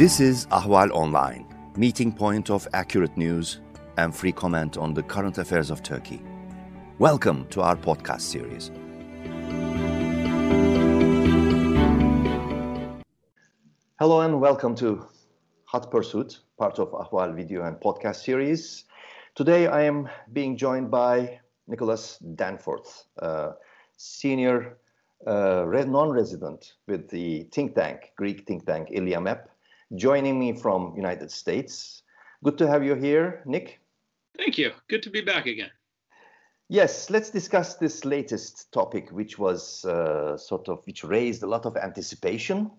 This 0.00 0.18
is 0.18 0.46
Ahval 0.46 0.90
Online, 0.92 1.44
meeting 1.76 2.10
point 2.10 2.48
of 2.48 2.66
accurate 2.72 3.14
news 3.18 3.60
and 3.98 4.16
free 4.16 4.32
comment 4.32 4.78
on 4.78 4.94
the 4.94 5.02
current 5.02 5.36
affairs 5.36 5.68
of 5.68 5.82
Turkey. 5.82 6.22
Welcome 6.98 7.46
to 7.48 7.60
our 7.60 7.76
podcast 7.76 8.22
series. 8.22 8.70
Hello 13.98 14.22
and 14.22 14.40
welcome 14.40 14.74
to 14.76 15.06
Hot 15.64 15.90
Pursuit, 15.90 16.40
part 16.56 16.78
of 16.78 16.92
Ahval 16.92 17.36
video 17.36 17.64
and 17.64 17.76
podcast 17.76 18.24
series. 18.24 18.86
Today 19.34 19.66
I 19.66 19.82
am 19.82 20.08
being 20.32 20.56
joined 20.56 20.90
by 20.90 21.40
Nicholas 21.68 22.16
Danforth, 22.36 23.04
uh, 23.18 23.50
senior 23.98 24.78
uh, 25.26 25.66
non-resident 25.68 26.72
with 26.86 27.10
the 27.10 27.42
think 27.52 27.74
tank, 27.74 28.12
Greek 28.16 28.46
think 28.46 28.64
tank 28.64 28.88
ELIAMEP, 28.94 29.46
joining 29.96 30.38
me 30.38 30.52
from 30.52 30.94
United 30.96 31.30
States. 31.30 32.02
Good 32.42 32.58
to 32.58 32.68
have 32.68 32.84
you 32.84 32.94
here, 32.94 33.42
Nick. 33.44 33.80
Thank 34.36 34.58
you. 34.58 34.72
Good 34.88 35.02
to 35.02 35.10
be 35.10 35.20
back 35.20 35.46
again. 35.46 35.70
Yes, 36.68 37.10
let's 37.10 37.30
discuss 37.30 37.74
this 37.74 38.04
latest 38.04 38.72
topic, 38.72 39.10
which 39.10 39.38
was 39.38 39.84
uh, 39.84 40.36
sort 40.36 40.68
of 40.68 40.86
which 40.86 41.02
raised 41.02 41.42
a 41.42 41.46
lot 41.46 41.66
of 41.66 41.76
anticipation, 41.76 42.70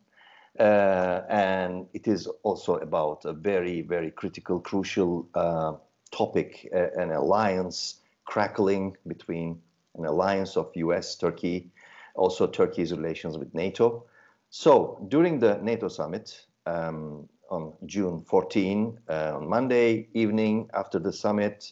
uh, 0.60 1.22
and 1.30 1.88
it 1.94 2.08
is 2.08 2.28
also 2.44 2.78
about 2.78 3.26
a 3.26 3.34
very, 3.34 3.82
very 3.82 4.10
critical, 4.10 4.62
crucial 4.62 5.28
uh, 5.36 5.74
topic: 6.10 6.70
uh, 6.74 6.88
an 6.98 7.12
alliance 7.12 8.00
crackling 8.24 8.96
between 9.08 9.62
an 9.96 10.06
alliance 10.06 10.56
of 10.56 10.72
U.S., 10.76 11.18
Turkey, 11.18 11.70
also 12.16 12.48
Turkey's 12.48 12.94
relations 12.94 13.38
with 13.38 13.54
NATO. 13.54 14.06
So 14.52 15.06
during 15.10 15.40
the 15.40 15.60
NATO 15.62 15.90
summit 15.90 16.46
um, 16.66 17.28
on 17.50 17.74
June 17.86 18.22
14, 18.22 19.00
uh, 19.10 19.34
on 19.36 19.48
Monday 19.48 20.08
evening 20.14 20.70
after 20.74 21.00
the 21.00 21.12
summit, 21.12 21.72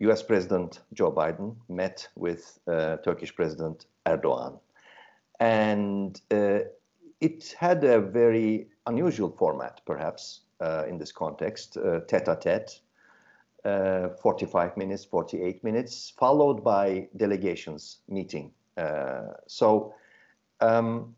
US 0.00 0.22
President 0.22 0.80
Joe 0.92 1.12
Biden 1.12 1.56
met 1.68 2.08
with 2.16 2.58
uh, 2.66 2.96
Turkish 2.98 3.34
President 3.34 3.86
Erdogan. 4.06 4.58
And 5.40 6.20
uh, 6.30 6.60
it 7.20 7.54
had 7.58 7.84
a 7.84 8.00
very 8.00 8.68
unusual 8.86 9.30
format, 9.30 9.80
perhaps, 9.86 10.40
uh, 10.60 10.84
in 10.88 10.98
this 10.98 11.12
context, 11.12 11.78
tete 12.08 12.28
a 12.28 12.36
tete. 12.36 12.80
Uh, 13.64 14.10
45 14.22 14.76
minutes, 14.76 15.06
48 15.06 15.64
minutes, 15.64 16.12
followed 16.18 16.62
by 16.62 17.08
delegations 17.16 18.00
meeting 18.08 18.52
uh, 18.76 19.34
so 19.46 19.94
um, 20.60 21.14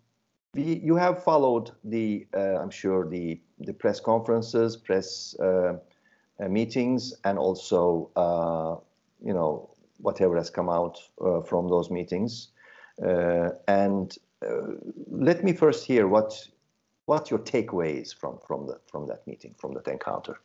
you 0.62 0.96
have 0.96 1.22
followed 1.22 1.70
the, 1.84 2.26
uh, 2.34 2.56
I'm 2.60 2.70
sure, 2.70 3.08
the, 3.08 3.40
the 3.60 3.72
press 3.72 4.00
conferences, 4.00 4.76
press 4.76 5.34
uh, 5.40 5.78
uh 6.40 6.48
meetings, 6.48 7.14
and 7.24 7.38
also, 7.38 8.10
uh, 8.16 8.76
you 9.24 9.34
know, 9.34 9.70
whatever 9.98 10.36
has 10.36 10.50
come 10.50 10.68
out 10.68 10.98
uh, 11.24 11.40
from 11.40 11.68
those 11.68 11.90
meetings. 11.90 12.48
and 13.68 14.18
let 15.10 15.42
me 15.44 15.52
first 15.52 15.86
hear 15.86 16.06
what 16.06 16.48
what 17.06 17.30
your 17.30 17.38
takeaways 17.38 18.14
from 18.14 18.38
from 18.46 18.66
the 18.66 18.78
from 18.90 19.06
that 19.06 19.26
meeting 19.26 19.54
from 19.58 19.72
that 19.74 19.88
encounter 19.88 20.38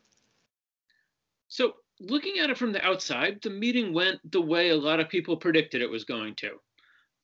so 1.48 1.74
looking 2.00 2.40
at 2.40 2.50
it 2.50 2.58
from 2.58 2.72
the 2.72 2.84
outside 2.86 3.40
the 3.42 3.50
meeting 3.50 3.94
went 3.94 4.20
the 4.32 4.42
way 4.42 4.70
a 4.70 4.76
lot 4.76 5.00
of 5.00 5.10
people 5.10 5.36
predicted 5.36 5.82
it 5.82 5.90
was 5.90 6.04
going 6.04 6.34
to 6.36 6.60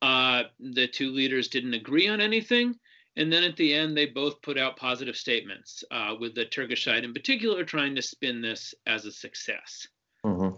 uh, 0.01 0.43
the 0.59 0.87
two 0.87 1.11
leaders 1.11 1.47
didn't 1.47 1.73
agree 1.73 2.07
on 2.07 2.21
anything. 2.21 2.75
And 3.15 3.33
then 3.33 3.43
at 3.43 3.55
the 3.55 3.73
end, 3.73 3.97
they 3.97 4.05
both 4.05 4.41
put 4.43 4.59
out 4.59 4.77
positive 4.77 5.17
statements, 5.17 5.83
uh, 5.89 6.15
with 6.19 6.35
the 6.35 6.45
Turkish 6.45 6.83
side 6.83 7.03
in 7.03 7.13
particular 7.13 7.63
trying 7.63 7.95
to 7.95 8.01
spin 8.01 8.41
this 8.41 8.75
as 8.85 9.05
a 9.05 9.11
success. 9.11 9.87
Mm-hmm. 10.23 10.55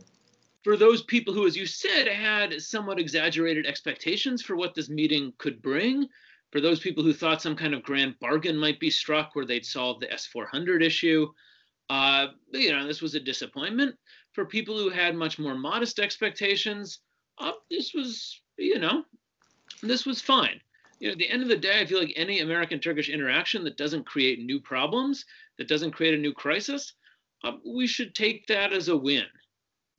For 0.63 0.75
those 0.75 1.03
people 1.03 1.33
who, 1.33 1.47
as 1.47 1.55
you 1.55 1.65
said, 1.65 2.07
had 2.07 2.61
somewhat 2.61 2.99
exaggerated 2.99 3.65
expectations 3.65 4.41
for 4.41 4.57
what 4.57 4.75
this 4.75 4.89
meeting 4.89 5.31
could 5.37 5.61
bring, 5.61 6.09
for 6.51 6.59
those 6.59 6.81
people 6.81 7.01
who 7.01 7.13
thought 7.13 7.41
some 7.41 7.55
kind 7.55 7.73
of 7.73 7.83
grand 7.83 8.19
bargain 8.19 8.57
might 8.57 8.79
be 8.79 8.89
struck 8.89 9.35
where 9.35 9.45
they'd 9.45 9.65
solve 9.65 10.01
the 10.01 10.11
S 10.11 10.25
400 10.25 10.83
issue, 10.83 11.27
uh, 11.89 12.27
you 12.51 12.71
know, 12.71 12.85
this 12.85 13.01
was 13.01 13.15
a 13.15 13.19
disappointment. 13.19 13.95
For 14.33 14.45
people 14.45 14.77
who 14.77 14.89
had 14.89 15.15
much 15.15 15.39
more 15.39 15.55
modest 15.55 15.99
expectations, 15.99 16.99
uh, 17.37 17.53
this 17.71 17.93
was, 17.93 18.41
you 18.57 18.79
know, 18.79 19.03
this 19.81 20.05
was 20.05 20.21
fine. 20.21 20.59
You 20.99 21.07
know, 21.07 21.11
at 21.13 21.17
the 21.17 21.29
end 21.29 21.43
of 21.43 21.47
the 21.47 21.55
day, 21.55 21.79
I 21.79 21.85
feel 21.85 21.99
like 21.99 22.13
any 22.15 22.41
American 22.41 22.79
Turkish 22.79 23.09
interaction 23.09 23.63
that 23.63 23.77
doesn't 23.77 24.05
create 24.05 24.39
new 24.39 24.59
problems, 24.59 25.25
that 25.57 25.67
doesn't 25.67 25.91
create 25.91 26.13
a 26.13 26.21
new 26.21 26.33
crisis, 26.33 26.93
um, 27.43 27.61
we 27.65 27.87
should 27.87 28.13
take 28.13 28.45
that 28.47 28.73
as 28.73 28.89
a 28.89 28.97
win. 28.97 29.25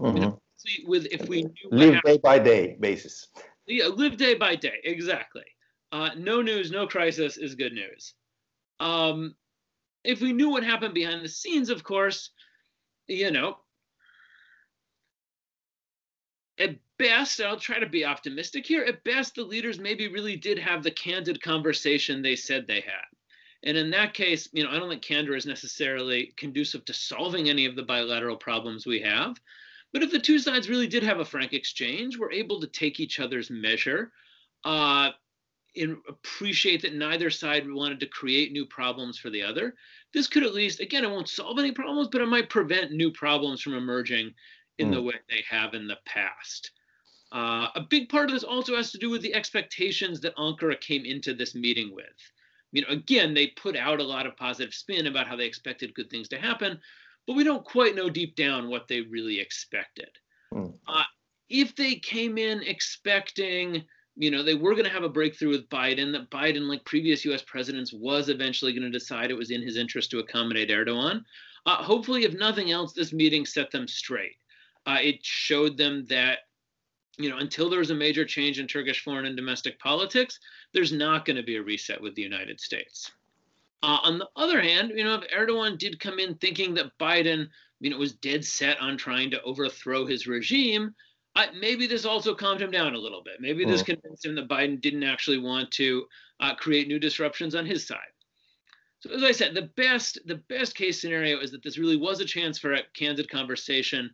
Mm-hmm. 0.00 0.16
You 0.16 0.22
know, 0.22 0.40
with 0.86 1.06
if 1.10 1.28
we 1.28 1.46
live 1.70 2.00
day 2.04 2.18
by 2.22 2.38
day 2.38 2.76
basis. 2.80 3.28
Yeah, 3.66 3.86
live 3.86 4.16
day 4.16 4.34
by 4.34 4.56
day. 4.56 4.80
Exactly. 4.84 5.44
Uh, 5.92 6.10
no 6.16 6.42
news, 6.42 6.70
no 6.70 6.86
crisis 6.86 7.36
is 7.36 7.54
good 7.54 7.72
news. 7.72 8.14
Um, 8.78 9.34
if 10.04 10.20
we 10.20 10.32
knew 10.32 10.50
what 10.50 10.64
happened 10.64 10.94
behind 10.94 11.24
the 11.24 11.28
scenes, 11.28 11.70
of 11.70 11.82
course, 11.82 12.30
you 13.06 13.30
know, 13.30 13.58
at 16.60 16.76
best, 16.98 17.40
I'll 17.40 17.58
try 17.58 17.78
to 17.78 17.88
be 17.88 18.04
optimistic 18.04 18.66
here. 18.66 18.84
At 18.84 19.02
best, 19.04 19.34
the 19.34 19.42
leaders 19.42 19.78
maybe 19.78 20.08
really 20.08 20.36
did 20.36 20.58
have 20.58 20.82
the 20.82 20.90
candid 20.90 21.42
conversation 21.42 22.22
they 22.22 22.36
said 22.36 22.66
they 22.66 22.80
had. 22.80 23.06
And 23.62 23.76
in 23.76 23.90
that 23.90 24.14
case, 24.14 24.48
you 24.52 24.62
know, 24.62 24.70
I 24.70 24.78
don't 24.78 24.88
think 24.88 25.02
candor 25.02 25.34
is 25.34 25.46
necessarily 25.46 26.32
conducive 26.36 26.84
to 26.86 26.94
solving 26.94 27.48
any 27.48 27.66
of 27.66 27.76
the 27.76 27.82
bilateral 27.82 28.36
problems 28.36 28.86
we 28.86 29.00
have. 29.00 29.36
But 29.92 30.02
if 30.02 30.12
the 30.12 30.18
two 30.18 30.38
sides 30.38 30.68
really 30.68 30.86
did 30.86 31.02
have 31.02 31.20
a 31.20 31.24
frank 31.24 31.52
exchange, 31.52 32.16
we're 32.16 32.32
able 32.32 32.60
to 32.60 32.66
take 32.66 33.00
each 33.00 33.20
other's 33.20 33.50
measure, 33.50 34.12
uh, 34.64 35.10
and 35.76 35.98
appreciate 36.08 36.82
that 36.82 36.94
neither 36.94 37.30
side 37.30 37.70
wanted 37.70 38.00
to 38.00 38.06
create 38.06 38.52
new 38.52 38.66
problems 38.66 39.18
for 39.18 39.30
the 39.30 39.42
other. 39.42 39.74
This 40.12 40.26
could 40.26 40.42
at 40.42 40.54
least, 40.54 40.80
again, 40.80 41.04
it 41.04 41.10
won't 41.10 41.28
solve 41.28 41.58
any 41.58 41.70
problems, 41.70 42.08
but 42.10 42.20
it 42.20 42.26
might 42.26 42.50
prevent 42.50 42.92
new 42.92 43.12
problems 43.12 43.60
from 43.60 43.74
emerging 43.74 44.34
in 44.80 44.88
mm. 44.88 44.94
the 44.94 45.02
way 45.02 45.14
they 45.28 45.44
have 45.48 45.74
in 45.74 45.86
the 45.86 45.98
past. 46.06 46.70
Uh, 47.32 47.68
a 47.76 47.80
big 47.80 48.08
part 48.08 48.26
of 48.26 48.32
this 48.32 48.42
also 48.42 48.74
has 48.74 48.90
to 48.90 48.98
do 48.98 49.08
with 49.08 49.22
the 49.22 49.34
expectations 49.34 50.20
that 50.20 50.36
Ankara 50.36 50.80
came 50.80 51.04
into 51.04 51.32
this 51.32 51.54
meeting 51.54 51.94
with. 51.94 52.04
You 52.72 52.82
know, 52.82 52.88
again, 52.88 53.34
they 53.34 53.48
put 53.48 53.76
out 53.76 54.00
a 54.00 54.04
lot 54.04 54.26
of 54.26 54.36
positive 54.36 54.74
spin 54.74 55.06
about 55.06 55.28
how 55.28 55.36
they 55.36 55.46
expected 55.46 55.94
good 55.94 56.10
things 56.10 56.28
to 56.28 56.38
happen, 56.38 56.80
but 57.26 57.36
we 57.36 57.44
don't 57.44 57.64
quite 57.64 57.94
know 57.94 58.10
deep 58.10 58.34
down 58.34 58.68
what 58.68 58.88
they 58.88 59.02
really 59.02 59.38
expected. 59.38 60.10
Mm. 60.52 60.74
Uh, 60.86 61.04
if 61.48 61.76
they 61.76 61.96
came 61.96 62.38
in 62.38 62.62
expecting, 62.62 63.84
you 64.16 64.30
know, 64.30 64.42
they 64.42 64.54
were 64.54 64.74
going 64.74 64.84
to 64.84 64.90
have 64.90 65.04
a 65.04 65.08
breakthrough 65.08 65.50
with 65.50 65.68
Biden, 65.68 66.12
that 66.12 66.30
Biden, 66.30 66.68
like 66.68 66.84
previous 66.84 67.24
US 67.24 67.42
presidents, 67.42 67.92
was 67.92 68.28
eventually 68.28 68.72
going 68.72 68.90
to 68.90 68.98
decide 68.98 69.30
it 69.30 69.38
was 69.38 69.50
in 69.50 69.62
his 69.62 69.76
interest 69.76 70.10
to 70.10 70.18
accommodate 70.18 70.70
Erdogan. 70.70 71.24
Uh, 71.66 71.76
hopefully, 71.76 72.24
if 72.24 72.34
nothing 72.34 72.70
else, 72.70 72.92
this 72.92 73.12
meeting 73.12 73.44
set 73.46 73.70
them 73.70 73.86
straight. 73.86 74.36
Uh, 74.90 74.98
it 75.00 75.24
showed 75.24 75.76
them 75.76 76.04
that 76.06 76.38
you 77.16 77.28
know, 77.28 77.36
until 77.36 77.68
there's 77.68 77.90
a 77.90 77.94
major 77.94 78.24
change 78.24 78.58
in 78.58 78.66
Turkish 78.66 79.04
foreign 79.04 79.26
and 79.26 79.36
domestic 79.36 79.78
politics, 79.78 80.40
there's 80.72 80.92
not 80.92 81.24
going 81.24 81.36
to 81.36 81.42
be 81.42 81.56
a 81.56 81.62
reset 81.62 82.00
with 82.00 82.14
the 82.14 82.22
United 82.22 82.58
States. 82.58 83.10
Uh, 83.82 83.98
on 84.02 84.18
the 84.18 84.28
other 84.36 84.60
hand, 84.60 84.92
you 84.94 85.04
know, 85.04 85.14
if 85.14 85.30
Erdogan 85.30 85.78
did 85.78 86.00
come 86.00 86.18
in 86.18 86.34
thinking 86.36 86.74
that 86.74 86.96
Biden, 86.98 87.46
you 87.78 87.90
know, 87.90 87.98
was 87.98 88.14
dead 88.14 88.44
set 88.44 88.80
on 88.80 88.96
trying 88.96 89.30
to 89.30 89.42
overthrow 89.42 90.06
his 90.06 90.26
regime, 90.26 90.94
uh, 91.36 91.46
maybe 91.58 91.86
this 91.86 92.06
also 92.06 92.34
calmed 92.34 92.62
him 92.62 92.70
down 92.70 92.94
a 92.94 92.98
little 92.98 93.22
bit. 93.22 93.34
Maybe 93.38 93.64
this 93.64 93.82
mm. 93.82 93.86
convinced 93.86 94.24
him 94.24 94.34
that 94.34 94.48
Biden 94.48 94.80
didn't 94.80 95.04
actually 95.04 95.38
want 95.38 95.70
to 95.72 96.06
uh, 96.40 96.54
create 96.54 96.88
new 96.88 96.98
disruptions 96.98 97.54
on 97.54 97.66
his 97.66 97.86
side. 97.86 97.98
So 99.00 99.10
as 99.10 99.22
I 99.22 99.32
said, 99.32 99.54
the 99.54 99.70
best 99.76 100.18
the 100.26 100.42
best 100.48 100.74
case 100.74 101.00
scenario 101.00 101.40
is 101.40 101.50
that 101.52 101.62
this 101.62 101.78
really 101.78 101.96
was 101.96 102.20
a 102.20 102.24
chance 102.24 102.58
for 102.58 102.74
a 102.74 102.82
candid 102.94 103.30
conversation 103.30 104.10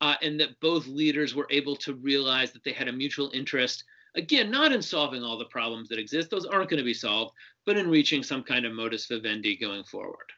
uh, 0.00 0.14
and 0.22 0.40
that 0.40 0.58
both 0.60 0.86
leaders 0.86 1.34
were 1.34 1.46
able 1.50 1.76
to 1.76 1.94
realize 1.94 2.52
that 2.52 2.64
they 2.64 2.72
had 2.72 2.88
a 2.88 2.92
mutual 2.92 3.30
interest 3.32 3.84
again 4.14 4.50
not 4.50 4.72
in 4.72 4.82
solving 4.82 5.22
all 5.22 5.38
the 5.38 5.44
problems 5.46 5.88
that 5.88 5.98
exist 5.98 6.30
those 6.30 6.46
aren't 6.46 6.70
going 6.70 6.78
to 6.78 6.84
be 6.84 6.94
solved 6.94 7.32
but 7.66 7.76
in 7.76 7.88
reaching 7.88 8.22
some 8.22 8.42
kind 8.42 8.64
of 8.64 8.72
modus 8.72 9.06
vivendi 9.06 9.56
going 9.56 9.84
forward 9.84 10.32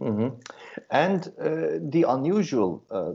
mm-hmm. 0.00 0.28
and 0.90 1.28
uh, 1.40 1.78
the 1.90 2.04
unusual 2.08 2.84
uh, 2.90 3.12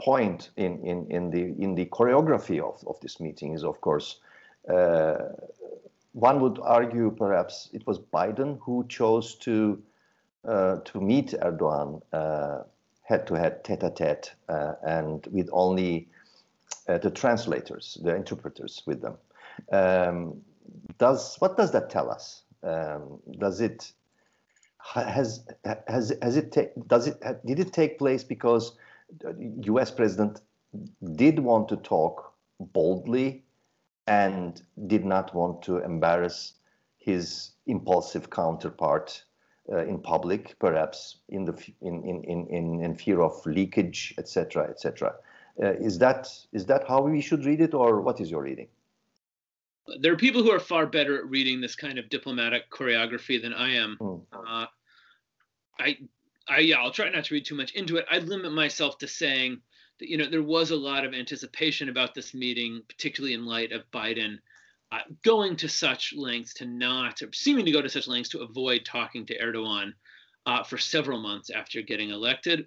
point 0.00 0.50
in, 0.56 0.84
in, 0.84 1.06
in 1.10 1.30
the 1.30 1.54
in 1.62 1.74
the 1.74 1.86
choreography 1.86 2.60
of, 2.60 2.82
of 2.86 2.98
this 3.00 3.20
meeting 3.20 3.54
is 3.54 3.64
of 3.64 3.80
course 3.80 4.20
uh, 4.68 5.16
one 6.12 6.40
would 6.40 6.58
argue 6.62 7.10
perhaps 7.10 7.70
it 7.72 7.86
was 7.86 7.98
Biden 7.98 8.58
who 8.60 8.84
chose 8.88 9.34
to 9.36 9.82
uh, 10.44 10.76
to 10.84 11.00
meet 11.00 11.34
Erdogan 11.42 12.00
uh, 13.08 13.14
head 13.14 13.26
to 13.26 13.34
head, 13.34 13.64
tete 13.64 13.82
a 13.82 13.90
tete, 13.90 14.34
uh, 14.48 14.74
and 14.82 15.26
with 15.30 15.48
only 15.52 16.08
uh, 16.88 16.98
the 16.98 17.10
translators, 17.10 17.98
the 18.02 18.14
interpreters 18.14 18.82
with 18.86 19.00
them. 19.02 19.16
Um, 19.72 20.42
does 20.98 21.36
what 21.40 21.56
does 21.56 21.72
that 21.72 21.90
tell 21.90 22.10
us? 22.10 22.42
Um, 22.62 23.20
does 23.38 23.60
it? 23.60 23.92
has 24.94 25.44
has 25.64 26.12
has 26.22 26.36
it 26.36 26.52
ta- 26.52 26.82
does 26.86 27.06
it 27.06 27.22
did 27.46 27.58
it 27.58 27.72
take 27.72 27.98
place 27.98 28.22
because 28.22 28.76
U.S. 29.64 29.90
president 29.90 30.42
did 31.14 31.38
want 31.38 31.68
to 31.68 31.76
talk 31.76 32.34
boldly 32.60 33.44
and 34.06 34.62
did 34.86 35.04
not 35.04 35.34
want 35.34 35.62
to 35.62 35.78
embarrass 35.78 36.54
his 36.98 37.52
impulsive 37.66 38.30
counterpart 38.30 39.24
uh, 39.72 39.84
in 39.84 39.98
public, 39.98 40.58
perhaps 40.58 41.18
in 41.28 41.44
the 41.44 41.54
in 41.80 42.02
in 42.04 42.46
in 42.48 42.80
in 42.82 42.94
fear 42.94 43.20
of 43.20 43.44
leakage, 43.46 44.14
etc., 44.18 44.64
etc. 44.64 45.14
Uh, 45.62 45.72
is 45.74 45.98
that 45.98 46.28
is 46.52 46.66
that 46.66 46.86
how 46.86 47.02
we 47.02 47.20
should 47.20 47.44
read 47.44 47.60
it, 47.60 47.74
or 47.74 48.00
what 48.00 48.20
is 48.20 48.30
your 48.30 48.42
reading? 48.42 48.68
There 50.00 50.12
are 50.12 50.16
people 50.16 50.42
who 50.42 50.50
are 50.50 50.58
far 50.58 50.86
better 50.86 51.18
at 51.18 51.28
reading 51.28 51.60
this 51.60 51.76
kind 51.76 51.98
of 51.98 52.08
diplomatic 52.08 52.70
choreography 52.70 53.40
than 53.40 53.52
I 53.52 53.74
am. 53.76 53.98
Mm. 54.00 54.22
Uh, 54.32 54.66
I, 55.78 55.98
I, 56.48 56.58
yeah, 56.60 56.78
I'll 56.78 56.90
try 56.90 57.10
not 57.10 57.24
to 57.24 57.34
read 57.34 57.44
too 57.44 57.54
much 57.54 57.72
into 57.72 57.96
it. 57.98 58.06
I 58.10 58.18
limit 58.18 58.52
myself 58.52 58.98
to 58.98 59.08
saying 59.08 59.60
that 59.98 60.08
you 60.08 60.16
know 60.16 60.28
there 60.28 60.42
was 60.42 60.70
a 60.70 60.76
lot 60.76 61.04
of 61.04 61.14
anticipation 61.14 61.88
about 61.88 62.14
this 62.14 62.34
meeting, 62.34 62.82
particularly 62.88 63.34
in 63.34 63.46
light 63.46 63.72
of 63.72 63.90
Biden 63.90 64.38
uh, 64.94 65.00
going 65.24 65.56
to 65.56 65.68
such 65.68 66.14
lengths 66.16 66.54
to 66.54 66.66
not, 66.66 67.20
or 67.20 67.28
seeming 67.32 67.64
to 67.64 67.72
go 67.72 67.82
to 67.82 67.88
such 67.88 68.06
lengths 68.06 68.28
to 68.30 68.42
avoid 68.42 68.84
talking 68.84 69.26
to 69.26 69.38
Erdogan 69.38 69.92
uh, 70.46 70.62
for 70.62 70.78
several 70.78 71.20
months 71.20 71.50
after 71.50 71.82
getting 71.82 72.10
elected. 72.10 72.66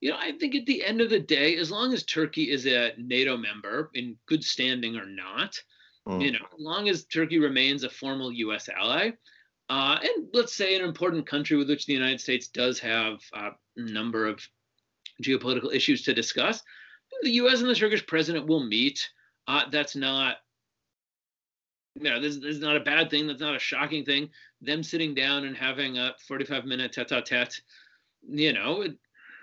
You 0.00 0.10
know, 0.10 0.16
I 0.18 0.32
think 0.32 0.54
at 0.54 0.64
the 0.64 0.82
end 0.82 1.02
of 1.02 1.10
the 1.10 1.20
day, 1.20 1.56
as 1.56 1.70
long 1.70 1.92
as 1.92 2.04
Turkey 2.04 2.50
is 2.50 2.66
a 2.66 2.92
NATO 2.96 3.36
member 3.36 3.90
in 3.92 4.16
good 4.26 4.42
standing 4.42 4.96
or 4.96 5.04
not, 5.04 5.54
mm. 6.08 6.24
you 6.24 6.32
know, 6.32 6.38
as 6.54 6.58
long 6.58 6.88
as 6.88 7.04
Turkey 7.04 7.38
remains 7.38 7.84
a 7.84 7.90
formal 7.90 8.32
U.S. 8.32 8.70
ally, 8.74 9.10
uh, 9.68 9.98
and 10.02 10.28
let's 10.32 10.54
say 10.54 10.74
an 10.74 10.84
important 10.84 11.26
country 11.26 11.58
with 11.58 11.68
which 11.68 11.84
the 11.84 11.92
United 11.92 12.20
States 12.20 12.48
does 12.48 12.78
have 12.78 13.18
a 13.34 13.50
number 13.76 14.26
of 14.26 14.40
geopolitical 15.22 15.74
issues 15.74 16.02
to 16.02 16.14
discuss, 16.14 16.62
the 17.22 17.32
U.S. 17.32 17.60
and 17.60 17.68
the 17.68 17.74
Turkish 17.74 18.06
president 18.06 18.46
will 18.46 18.64
meet. 18.64 19.06
Uh, 19.46 19.64
that's 19.70 19.94
not 19.94 20.36
know, 21.96 22.20
this, 22.20 22.36
this, 22.36 22.56
is 22.56 22.60
not 22.60 22.76
a 22.76 22.80
bad 22.80 23.10
thing. 23.10 23.26
That's 23.26 23.40
not 23.40 23.56
a 23.56 23.58
shocking 23.58 24.04
thing. 24.04 24.30
Them 24.60 24.82
sitting 24.82 25.14
down 25.14 25.44
and 25.44 25.56
having 25.56 25.98
a 25.98 26.14
45 26.26 26.64
minute 26.64 26.92
tete 26.92 27.12
a 27.12 27.22
tete, 27.22 27.60
you 28.28 28.52
know, 28.52 28.84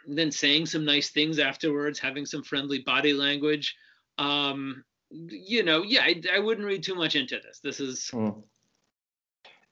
then 0.08 0.32
saying 0.32 0.66
some 0.66 0.86
nice 0.86 1.10
things 1.10 1.40
afterwards, 1.40 2.00
having 2.00 2.26
some 2.26 2.44
friendly 2.44 2.80
body 2.80 3.14
language. 3.14 3.76
Um, 4.18 4.84
you 5.12 5.64
know, 5.64 5.84
yeah, 5.84 6.02
I, 6.04 6.22
I 6.34 6.40
wouldn't 6.40 6.68
read 6.68 6.84
too 6.84 6.96
much 6.96 7.16
into 7.16 7.40
this. 7.40 7.60
This 7.60 7.80
is. 7.80 8.10
Mm. 8.14 8.44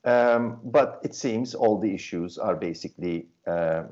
Um, 0.03 0.59
but 0.63 1.01
it 1.03 1.13
seems 1.13 1.53
all 1.53 1.79
the 1.79 1.93
issues 1.93 2.37
are 2.37 2.55
basically 2.55 3.27
uh, 3.45 3.83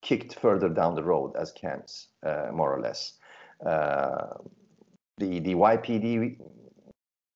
kicked 0.00 0.38
further 0.38 0.68
down 0.68 0.94
the 0.94 1.02
road 1.02 1.34
as 1.36 1.50
cans, 1.50 2.08
uh, 2.24 2.50
more 2.52 2.72
or 2.72 2.80
less. 2.80 3.14
Uh, 3.64 4.34
the 5.18 5.40
the 5.40 5.54
YPD 5.54 6.36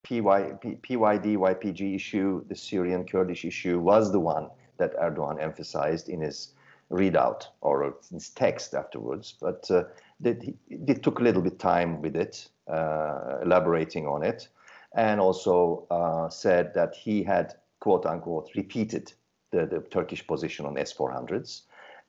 PY, 0.02 0.52
PYD, 0.82 1.36
YPG 1.36 1.94
issue, 1.94 2.44
the 2.48 2.54
Syrian 2.54 3.04
Kurdish 3.04 3.44
issue, 3.44 3.78
was 3.78 4.12
the 4.12 4.20
one 4.20 4.48
that 4.78 4.96
Erdogan 4.96 5.42
emphasized 5.42 6.08
in 6.08 6.20
his 6.20 6.54
readout 6.90 7.46
or 7.60 7.94
his 8.10 8.30
text 8.30 8.74
afterwards. 8.74 9.34
But 9.40 9.70
uh, 9.70 9.84
they, 10.20 10.54
they, 10.70 10.94
took 10.94 11.20
a 11.20 11.22
little 11.22 11.42
bit 11.42 11.58
time 11.58 12.00
with 12.00 12.16
it, 12.16 12.48
uh, 12.68 13.40
elaborating 13.42 14.06
on 14.06 14.22
it, 14.22 14.48
and 14.94 15.20
also 15.20 15.86
uh, 15.90 16.28
said 16.28 16.72
that 16.74 16.94
he 16.94 17.22
had, 17.22 17.54
quote 17.80 18.06
unquote, 18.06 18.50
repeated 18.56 19.12
the, 19.50 19.66
the 19.66 19.80
Turkish 19.90 20.26
position 20.26 20.64
on 20.64 20.78
S 20.78 20.92
400s. 20.92 21.62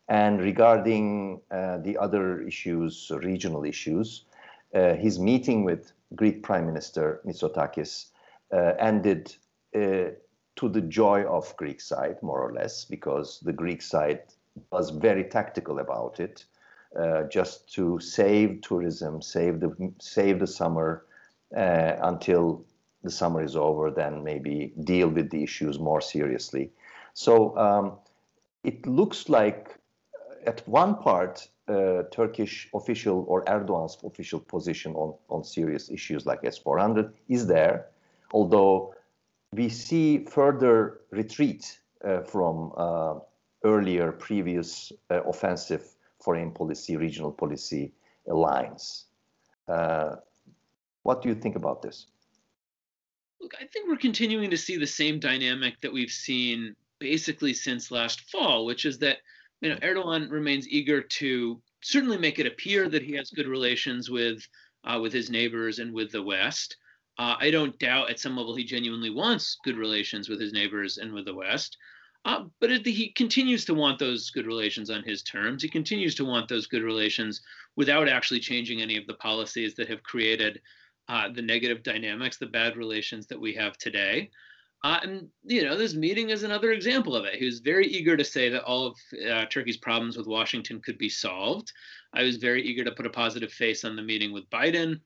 And 0.08 0.42
regarding 0.42 1.42
uh, 1.52 1.78
the 1.78 1.98
other 1.98 2.42
issues, 2.42 3.12
regional 3.24 3.64
issues, 3.64 4.26
uh, 4.74 4.96
his 4.96 5.20
meeting 5.20 5.64
with 5.64 5.92
Greek 6.16 6.44
Prime 6.44 6.66
Minister 6.66 7.22
Mitsotakis 7.26 8.12
uh, 8.54 8.74
ended 8.80 9.36
uh, 9.76 10.12
to 10.56 10.70
the 10.70 10.82
joy 10.82 11.24
of 11.24 11.56
Greek 11.58 11.80
side, 11.80 12.22
more 12.22 12.42
or 12.42 12.54
less, 12.54 12.86
because 12.86 13.40
the 13.42 13.54
Greek 13.54 13.82
side 13.82 14.22
was 14.72 14.90
very 14.90 15.24
tactical 15.24 15.80
about 15.80 16.20
it, 16.20 16.46
uh, 17.00 17.24
just 17.24 17.72
to 17.74 18.00
save 18.00 18.62
tourism, 18.62 19.22
save 19.22 19.60
the 19.60 19.94
save 20.00 20.40
the 20.40 20.48
summer 20.48 21.06
uh, 21.56 21.94
until 22.02 22.66
the 23.04 23.12
summer 23.12 23.44
is 23.44 23.56
over, 23.56 23.92
then 23.92 24.24
maybe 24.24 24.74
deal 24.84 25.08
with 25.08 25.30
the 25.30 25.44
issues 25.44 25.80
more 25.80 26.02
seriously. 26.02 26.72
So 27.14 27.58
um, 27.58 27.98
it 28.64 28.86
looks 28.86 29.30
like 29.30 29.78
at 30.46 30.68
one 30.68 30.96
part 30.96 31.48
uh, 31.70 32.04
Turkish 32.12 32.68
official 32.74 33.26
or 33.28 33.44
Erdogan's 33.46 33.98
official 34.04 34.40
position 34.40 34.94
on, 34.96 35.14
on 35.30 35.44
serious 35.44 35.90
issues 35.90 36.26
like 36.26 36.44
S-400 36.44 37.12
is 37.28 37.46
there, 37.48 37.88
although 38.34 38.94
we 39.54 39.70
see 39.70 40.26
further 40.26 41.02
retreat 41.12 41.80
uh, 42.04 42.22
from 42.22 42.72
uh, 42.76 43.16
earlier 43.64 44.12
previous 44.12 44.92
uh, 45.12 45.22
offensive 45.24 45.96
foreign 46.20 46.52
policy, 46.52 46.98
regional 46.98 47.32
policy 47.32 47.94
lines. 48.26 49.06
Uh, 49.68 50.16
what 51.04 51.22
do 51.22 51.30
you 51.30 51.36
think 51.36 51.56
about 51.56 51.82
this? 51.82 52.08
Look, 53.42 53.54
I 53.60 53.66
think 53.66 53.88
we're 53.88 53.98
continuing 53.98 54.50
to 54.50 54.58
see 54.58 54.78
the 54.78 54.88
same 54.88 55.20
dynamic 55.20 55.80
that 55.82 55.94
we've 55.94 56.12
seen 56.12 56.76
basically 57.00 57.54
since 57.54 57.92
last 57.92 58.30
fall, 58.30 58.66
which 58.66 58.86
is 58.86 59.00
that 59.00 59.18
you 59.62 59.70
know, 59.70 59.76
Erdogan 59.78 60.30
remains 60.32 60.68
eager 60.68 61.02
to 61.02 61.62
certainly 61.82 62.18
make 62.18 62.40
it 62.40 62.48
appear 62.48 62.90
that 62.90 63.04
he 63.04 63.14
has 63.14 63.30
good 63.30 63.48
relations 63.48 64.10
with 64.10 64.48
uh, 64.86 65.00
with 65.02 65.12
his 65.12 65.30
neighbors 65.30 65.80
and 65.80 65.94
with 65.94 66.12
the 66.12 66.24
West. 66.24 66.78
Uh, 67.18 67.36
I 67.38 67.52
don't 67.52 67.78
doubt 67.80 68.10
at 68.10 68.20
some 68.20 68.38
level 68.38 68.56
he 68.56 68.64
genuinely 68.64 69.10
wants 69.10 69.58
good 69.66 69.78
relations 69.78 70.30
with 70.30 70.40
his 70.40 70.54
neighbors 70.54 70.98
and 70.98 71.14
with 71.14 71.26
the 71.26 71.36
West. 71.36 71.78
Uh, 72.26 72.46
but 72.60 72.72
it, 72.72 72.86
he 72.86 73.12
continues 73.12 73.66
to 73.66 73.74
want 73.74 74.00
those 74.00 74.30
good 74.30 74.46
relations 74.46 74.90
on 74.90 75.04
his 75.04 75.22
terms. 75.24 75.62
He 75.62 75.70
continues 75.70 76.16
to 76.16 76.26
want 76.26 76.48
those 76.48 76.68
good 76.68 76.84
relations 76.84 77.42
without 77.76 78.08
actually 78.08 78.40
changing 78.40 78.82
any 78.82 78.98
of 78.98 79.08
the 79.08 79.14
policies 79.16 79.74
that 79.76 79.90
have 79.90 80.04
created 80.04 80.62
uh, 81.08 81.30
the 81.30 81.42
negative 81.42 81.82
dynamics, 81.84 82.38
the 82.38 82.46
bad 82.46 82.78
relations 82.78 83.28
that 83.28 83.40
we 83.40 83.54
have 83.54 83.78
today. 83.78 84.30
Uh, 84.84 85.00
and 85.04 85.28
you 85.44 85.64
know, 85.64 85.76
this 85.76 85.94
meeting 85.94 86.30
is 86.30 86.44
another 86.44 86.72
example 86.72 87.16
of 87.16 87.26
it. 87.26 87.36
He 87.36 87.46
was 87.46 87.60
very 87.60 87.88
eager 87.88 88.16
to 88.16 88.24
say 88.24 88.50
that 88.50 88.64
all 88.64 88.88
of 88.88 88.96
uh, 89.30 89.46
Turkey's 89.46 89.78
problems 89.78 90.18
with 90.18 90.28
Washington 90.28 90.82
could 90.82 90.98
be 90.98 91.10
solved. 91.10 91.74
I 92.14 92.24
was 92.24 92.38
very 92.38 92.64
eager 92.64 92.84
to 92.86 92.92
put 92.92 93.06
a 93.06 93.12
positive 93.12 93.52
face 93.52 93.84
on 93.84 93.96
the 93.96 94.02
meeting 94.02 94.32
with 94.32 94.50
Biden, 94.50 95.02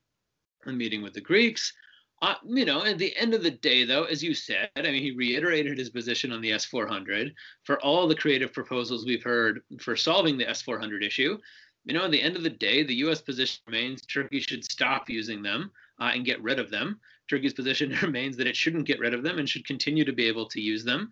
the 0.66 0.74
meeting 0.74 1.02
with 1.02 1.14
the 1.14 1.22
Greeks. 1.22 1.74
Uh, 2.22 2.36
you 2.46 2.64
know, 2.64 2.86
at 2.86 2.98
the 2.98 3.16
end 3.18 3.34
of 3.34 3.44
the 3.44 3.52
day, 3.52 3.84
though, 3.84 4.06
as 4.06 4.24
you 4.24 4.34
said, 4.34 4.70
I 4.78 4.84
mean, 4.84 5.02
he 5.02 5.12
reiterated 5.12 5.78
his 5.78 5.90
position 5.90 6.32
on 6.32 6.40
the 6.40 6.54
S 6.54 6.64
400 6.64 7.34
for 7.64 7.82
all 7.82 8.08
the 8.08 8.16
creative 8.16 8.54
proposals 8.54 9.06
we've 9.06 9.24
heard 9.24 9.62
for 9.82 9.98
solving 9.98 10.38
the 10.38 10.48
S 10.48 10.62
400 10.62 11.04
issue. 11.04 11.38
You 11.84 11.94
know, 11.94 12.06
at 12.06 12.12
the 12.12 12.22
end 12.22 12.38
of 12.38 12.44
the 12.44 12.50
day, 12.50 12.84
the 12.84 12.96
U.S. 12.96 13.22
position 13.22 13.62
remains 13.68 14.06
Turkey 14.06 14.40
should 14.40 14.64
stop 14.64 15.10
using 15.10 15.42
them 15.42 15.72
uh, 16.00 16.12
and 16.14 16.24
get 16.24 16.42
rid 16.42 16.60
of 16.60 16.72
them. 16.72 17.02
Turkey's 17.30 17.54
position 17.54 17.98
remains 18.02 18.38
that 18.38 18.48
it 18.48 18.56
shouldn't 18.56 18.88
get 18.88 19.00
rid 19.00 19.14
of 19.14 19.24
them 19.24 19.40
and 19.40 19.48
should 19.48 19.66
continue 19.66 20.06
to 20.06 20.14
be 20.14 20.28
able 20.28 20.48
to 20.50 20.62
use 20.62 20.84
them. 20.84 21.12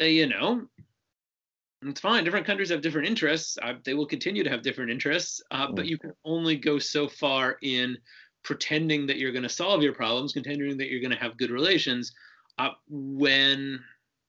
Uh, 0.00 0.04
you 0.04 0.26
know, 0.26 0.62
it's 1.82 2.00
fine. 2.00 2.24
Different 2.24 2.46
countries 2.46 2.70
have 2.70 2.80
different 2.80 3.08
interests. 3.08 3.58
Uh, 3.60 3.74
they 3.84 3.94
will 3.94 4.06
continue 4.06 4.44
to 4.44 4.50
have 4.50 4.62
different 4.62 4.90
interests, 4.90 5.42
uh, 5.50 5.66
but 5.72 5.86
you 5.86 5.98
can 5.98 6.12
only 6.24 6.56
go 6.56 6.78
so 6.78 7.08
far 7.08 7.56
in 7.62 7.98
pretending 8.44 9.06
that 9.06 9.18
you're 9.18 9.32
going 9.32 9.42
to 9.42 9.48
solve 9.48 9.82
your 9.82 9.92
problems, 9.92 10.32
contending 10.32 10.76
that 10.76 10.90
you're 10.90 11.00
going 11.00 11.12
to 11.12 11.16
have 11.16 11.36
good 11.36 11.50
relations, 11.50 12.12
uh, 12.58 12.70
when 12.88 13.80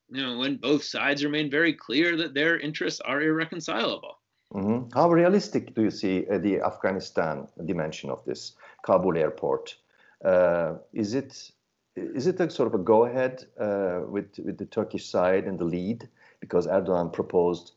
you 0.10 0.22
know 0.22 0.38
when 0.38 0.58
both 0.58 0.84
sides 0.84 1.24
remain 1.24 1.50
very 1.50 1.74
clear 1.74 2.18
that 2.18 2.34
their 2.34 2.60
interests 2.60 3.02
are 3.02 3.22
irreconcilable. 3.22 4.20
Mm-hmm. 4.54 4.98
How 4.98 5.10
realistic 5.10 5.74
do 5.74 5.82
you 5.84 5.92
see 5.92 6.25
uh, 6.32 6.38
the 6.38 6.62
Afghanistan 6.62 7.48
dimension 7.66 8.10
of 8.10 8.24
this 8.25 8.54
Kabul 8.86 9.18
airport? 9.18 9.75
Uh, 10.24 10.75
is 10.94 11.13
it 11.13 11.51
is 11.96 12.27
it 12.27 12.39
a 12.39 12.50
sort 12.50 12.68
of 12.68 12.80
a 12.80 12.84
go 12.84 13.06
ahead 13.06 13.46
uh, 13.60 14.01
with 14.08 14.38
with 14.39 14.58
the 14.58 14.65
Turkish 14.65 15.06
side 15.06 15.46
and 15.46 15.60
the 15.60 15.65
lead 15.65 16.08
because 16.39 16.68
Erdogan 16.68 17.12
proposed 17.12 17.74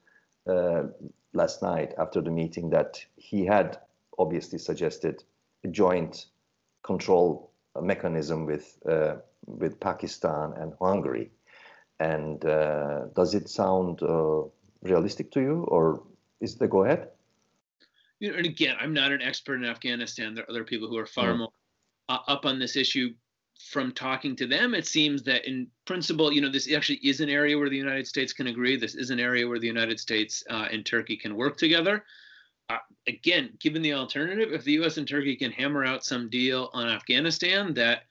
uh, 0.47 0.85
last 1.33 1.62
night 1.62 1.95
after 1.99 2.21
the 2.21 2.31
meeting 2.31 2.71
that 2.71 3.05
he 3.17 3.45
had 3.45 3.79
obviously 4.19 4.59
suggested 4.59 5.23
a 5.65 5.69
joint 5.69 6.26
control 6.83 7.50
mechanism 7.83 8.47
with 8.47 8.79
uh, 8.88 9.17
with 9.47 9.79
Pakistan 9.81 10.53
and 10.57 10.73
Hungary. 10.81 11.31
And 11.99 12.45
uh, 12.45 13.07
does 13.15 13.35
it 13.35 13.49
sound 13.49 14.03
uh, 14.03 14.43
realistic 14.83 15.31
to 15.33 15.41
you, 15.41 15.65
or 15.69 16.03
is 16.41 16.57
the 16.57 16.69
go 16.69 16.85
ahead? 16.85 17.09
You 18.21 18.33
know, 18.33 18.38
and 18.38 18.47
again, 18.47 18.76
I'm 18.81 18.93
not 18.93 19.12
an 19.12 19.23
expert 19.23 19.57
in 19.57 19.65
Afghanistan. 19.65 20.35
There 20.35 20.45
are 20.45 20.50
other 20.50 20.65
people 20.65 20.88
who 20.88 20.99
are 20.99 21.07
far 21.07 21.33
mm. 21.33 21.38
more 21.38 21.53
uh, 22.17 22.31
up 22.33 22.47
on 22.47 22.59
this 22.59 22.77
issue. 22.77 23.15
from 23.71 23.91
talking 23.91 24.37
to 24.37 24.47
them, 24.47 24.75
it 24.75 24.87
seems 24.87 25.23
that 25.23 25.47
in 25.47 25.67
principle, 25.87 26.31
you 26.31 26.41
know, 26.43 26.51
this 26.51 26.71
actually 26.71 27.01
is 27.03 27.21
an 27.21 27.31
area 27.31 27.59
where 27.59 27.71
the 27.71 27.77
United 27.77 28.07
States 28.07 28.33
can 28.33 28.49
agree. 28.49 28.77
This 28.77 28.95
is 28.95 29.11
an 29.11 29.19
area 29.19 29.49
where 29.49 29.59
the 29.59 29.67
United 29.67 29.99
States 29.99 30.45
uh, 30.51 30.69
and 30.71 30.85
Turkey 30.85 31.17
can 31.17 31.35
work 31.35 31.57
together. 31.57 32.05
Uh, 32.69 32.79
again, 33.07 33.51
given 33.59 33.81
the 33.81 33.95
alternative, 33.95 34.53
if 34.53 34.63
the 34.65 34.73
U.S. 34.73 34.99
and 34.99 35.09
Turkey 35.09 35.37
can 35.37 35.53
hammer 35.53 35.85
out 35.85 36.05
some 36.05 36.29
deal 36.29 36.69
on 36.75 36.89
Afghanistan 36.89 37.73
that 37.75 38.03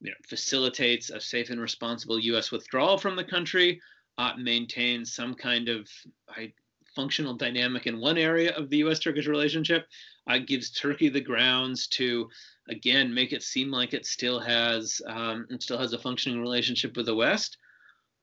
you 0.00 0.10
know, 0.10 0.16
facilitates 0.26 1.10
a 1.10 1.20
safe 1.20 1.50
and 1.50 1.60
responsible 1.60 2.18
U.S. 2.18 2.52
withdrawal 2.52 2.96
from 2.96 3.16
the 3.16 3.24
country, 3.24 3.80
uh, 4.18 4.32
maintains 4.38 5.14
some 5.14 5.34
kind 5.34 5.68
of 5.68 5.88
I, 6.28 6.52
functional 6.94 7.34
dynamic 7.34 7.86
in 7.86 8.00
one 8.00 8.18
area 8.18 8.54
of 8.56 8.70
the 8.70 8.78
U.S.-Turkish 8.78 9.26
relationship, 9.26 9.86
uh, 10.28 10.38
gives 10.38 10.70
Turkey 10.70 11.08
the 11.08 11.20
grounds 11.20 11.86
to 11.88 12.28
again 12.68 13.12
make 13.12 13.32
it 13.32 13.42
seem 13.42 13.70
like 13.70 13.92
it 13.92 14.06
still 14.06 14.38
has 14.38 15.00
um, 15.06 15.46
it 15.50 15.62
still 15.62 15.78
has 15.78 15.92
a 15.92 15.98
functioning 15.98 16.40
relationship 16.40 16.96
with 16.96 17.06
the 17.06 17.14
West. 17.14 17.58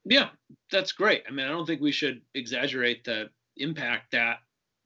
Yeah, 0.05 0.29
that's 0.71 0.93
great. 0.93 1.23
I 1.27 1.31
mean, 1.31 1.45
I 1.45 1.49
don't 1.49 1.65
think 1.65 1.81
we 1.81 1.91
should 1.91 2.21
exaggerate 2.33 3.03
the 3.03 3.29
impact 3.57 4.11
that 4.11 4.37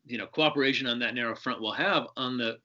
you 0.06 0.18
know 0.18 0.28
cooperation 0.28 0.88
on 0.88 1.00
that 1.00 1.14
narrow 1.14 1.36
front 1.36 1.62
will 1.62 1.74
have 1.74 2.08
on 2.18 2.38
the 2.38 2.58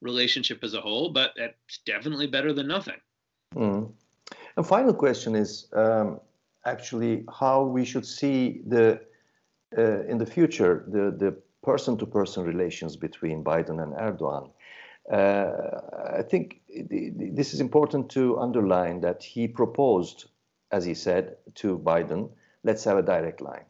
relationship 0.00 0.62
as 0.62 0.74
a 0.74 0.80
whole, 0.80 1.10
but 1.10 1.32
it's 1.36 1.80
definitely 1.86 2.26
better 2.26 2.52
than 2.52 2.68
nothing. 2.68 3.00
Mm. 3.54 3.90
A 4.56 4.62
final 4.62 4.92
question 4.92 5.34
is 5.34 5.68
um, 5.72 6.20
actually 6.64 7.24
how 7.32 7.64
we 7.64 7.84
should 7.84 8.06
see 8.06 8.60
the 8.66 9.00
uh, 9.76 10.04
in 10.04 10.18
the 10.18 10.26
future 10.26 10.84
the 10.88 11.10
the 11.10 11.36
person-to-person 11.62 12.44
relations 12.44 12.96
between 12.96 13.44
Biden 13.44 13.82
and 13.82 13.92
Erdogan. 13.94 14.50
Uh, 15.10 16.18
I 16.18 16.22
think 16.22 16.60
this 16.70 17.52
is 17.52 17.60
important 17.60 18.10
to 18.10 18.38
underline 18.38 19.00
that 19.00 19.22
he 19.22 19.48
proposed, 19.48 20.28
as 20.70 20.84
he 20.84 20.94
said, 20.94 21.36
to 21.56 21.78
Biden, 21.78 22.30
let's 22.62 22.84
have 22.84 22.98
a 22.98 23.02
direct 23.02 23.40
line, 23.40 23.64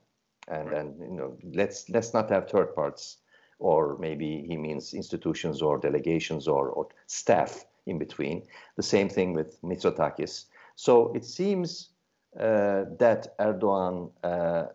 and 0.49 0.73
and 0.73 0.99
you 1.00 1.17
know 1.17 1.37
let's 1.55 1.88
let's 1.88 2.12
not 2.12 2.31
have 2.31 2.49
third 2.49 2.75
parts, 2.75 3.19
or 3.59 3.97
maybe 3.99 4.45
he 4.47 4.57
means 4.57 4.95
institutions 4.95 5.62
or 5.62 5.78
delegations 5.78 6.49
or, 6.49 6.69
or 6.71 6.88
staff 7.07 7.64
in 7.87 7.99
between. 7.99 8.43
The 8.76 8.83
same 8.83 9.09
thing 9.09 9.33
with 9.33 9.61
Mitsotakis. 9.62 10.47
So 10.76 11.12
it 11.14 11.25
seems 11.25 11.90
uh, 12.38 12.85
that 12.99 13.37
Erdogan 13.38 14.11
uh, 14.23 14.67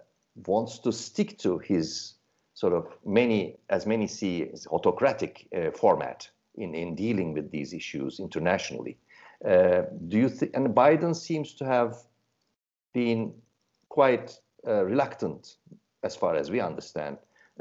wants 0.48 0.80
to 0.80 0.92
stick 0.92 1.38
to 1.40 1.60
his 1.60 2.16
sort 2.54 2.74
of 2.74 2.88
many, 3.06 3.58
as 3.70 3.86
many 3.86 4.08
see, 4.08 4.52
autocratic 4.72 5.48
uh, 5.56 5.72
format 5.72 6.30
in, 6.56 6.76
in 6.76 6.96
dealing 6.96 7.34
with 7.34 7.52
these 7.52 7.74
issues 7.74 8.20
internationally. 8.20 8.98
Uh, 9.44 9.84
do 10.08 10.18
you 10.18 10.30
think, 10.30 10.56
and 10.56 10.68
Biden 10.70 11.16
seems 11.16 11.54
to 11.56 11.66
have 11.66 11.98
been 12.94 13.34
quite 13.90 14.40
uh, 14.68 14.86
reluctant, 14.86 15.56
as 16.04 16.16
far 16.16 16.36
as 16.36 16.50
we 16.50 16.62
understand, 16.62 17.18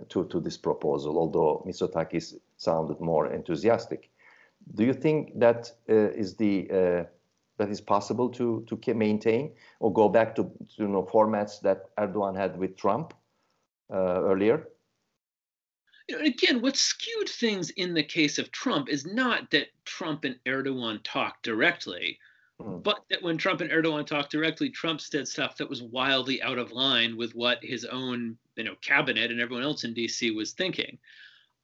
to, 0.09 0.25
to 0.27 0.41
this 0.41 0.57
proposal, 0.57 1.19
although 1.19 1.63
Mitsotakis 1.67 2.35
sounded 2.57 3.01
more 3.01 3.33
enthusiastic. 3.33 4.11
Do 4.75 4.85
you 4.85 4.95
think 4.95 5.39
that 5.39 5.71
uh, 5.89 5.95
is 5.95 6.37
the 6.37 6.71
uh, 6.71 7.05
that 7.63 7.71
is 7.71 7.81
possible 7.81 8.29
to 8.29 8.65
to 8.67 8.95
maintain 8.95 9.53
or 9.79 9.93
go 9.93 10.09
back 10.09 10.35
to, 10.35 10.43
to 10.43 10.79
you 10.79 10.89
know 10.89 11.05
formats 11.05 11.61
that 11.61 11.95
Erdogan 11.97 12.37
had 12.37 12.57
with 12.57 12.77
Trump 12.77 13.15
uh, 13.93 14.21
earlier? 14.31 14.67
You 16.09 16.19
know, 16.19 16.25
again, 16.25 16.61
what 16.61 16.77
skewed 16.77 17.29
things 17.29 17.71
in 17.71 17.95
the 17.95 18.03
case 18.03 18.39
of 18.39 18.51
Trump 18.51 18.89
is 18.89 19.07
not 19.07 19.51
that 19.53 19.69
Trump 19.85 20.25
and 20.25 20.37
Erdogan 20.45 20.99
talked 21.05 21.45
directly, 21.45 22.19
mm. 22.61 22.83
but 22.83 23.05
that 23.11 23.23
when 23.23 23.39
Trump 23.39 23.61
and 23.61 23.71
Erdogan 23.71 24.07
talked 24.07 24.33
directly, 24.33 24.69
Trump 24.69 25.01
said 25.01 25.29
stuff 25.29 25.57
that 25.59 25.71
was 25.71 25.83
wildly 25.83 26.43
out 26.43 26.59
of 26.59 26.73
line 26.73 27.17
with 27.17 27.33
what 27.37 27.59
his 27.63 27.85
own, 27.85 28.37
you 28.57 28.65
know, 28.65 28.75
cabinet 28.81 29.31
and 29.31 29.41
everyone 29.41 29.63
else 29.63 29.85
in 29.85 29.95
D.C. 29.95 30.33
was 30.33 30.53
thinking. 30.53 30.99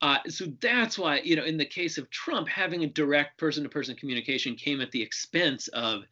Uh, 0.01 0.19
so 0.29 0.47
that's 0.61 0.99
why, 0.99 1.21
you 1.21 1.35
know, 1.35 1.45
in 1.45 1.57
the 1.57 1.65
case 1.65 1.99
of 1.99 2.09
Trump, 2.11 2.49
having 2.49 2.85
a 2.85 2.87
direct 2.87 3.37
person-to-person 3.39 3.97
communication 3.97 4.55
came 4.55 4.81
at 4.81 4.93
the 4.93 5.03
expense 5.03 5.67
of 5.69 6.03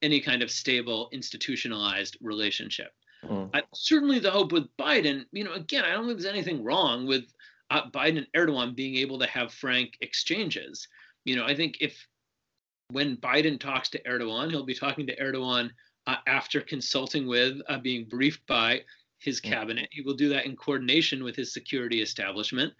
any 0.00 0.20
kind 0.20 0.42
of 0.42 0.50
stable, 0.50 1.08
institutionalized 1.12 2.16
relationship. 2.22 2.92
Mm. 3.22 3.50
Certainly, 3.74 4.20
the 4.20 4.30
hope 4.30 4.52
with 4.52 4.64
Biden, 4.78 5.24
you 5.32 5.44
know, 5.44 5.52
again, 5.52 5.84
I 5.84 5.92
don't 5.92 6.06
think 6.06 6.18
there's 6.18 6.32
anything 6.32 6.64
wrong 6.64 7.06
with 7.06 7.24
uh, 7.70 7.90
Biden 7.90 8.18
and 8.18 8.26
Erdogan 8.36 8.74
being 8.74 8.96
able 8.96 9.18
to 9.18 9.26
have 9.26 9.52
frank 9.52 9.96
exchanges. 10.00 10.88
You 11.24 11.36
know, 11.36 11.44
I 11.44 11.54
think 11.54 11.78
if 11.80 12.06
when 12.90 13.16
Biden 13.16 13.58
talks 13.58 13.88
to 13.90 14.02
Erdogan, 14.04 14.50
he'll 14.50 14.64
be 14.64 14.74
talking 14.74 15.06
to 15.06 15.16
Erdogan 15.16 15.70
uh, 16.06 16.16
after 16.26 16.60
consulting 16.60 17.26
with, 17.26 17.58
uh, 17.68 17.78
being 17.78 18.06
briefed 18.08 18.46
by 18.46 18.82
his 19.18 19.40
mm. 19.40 19.44
cabinet. 19.44 19.88
He 19.90 20.02
will 20.02 20.14
do 20.14 20.28
that 20.30 20.46
in 20.46 20.56
coordination 20.56 21.24
with 21.24 21.36
his 21.36 21.52
security 21.52 22.02
establishment. 22.02 22.72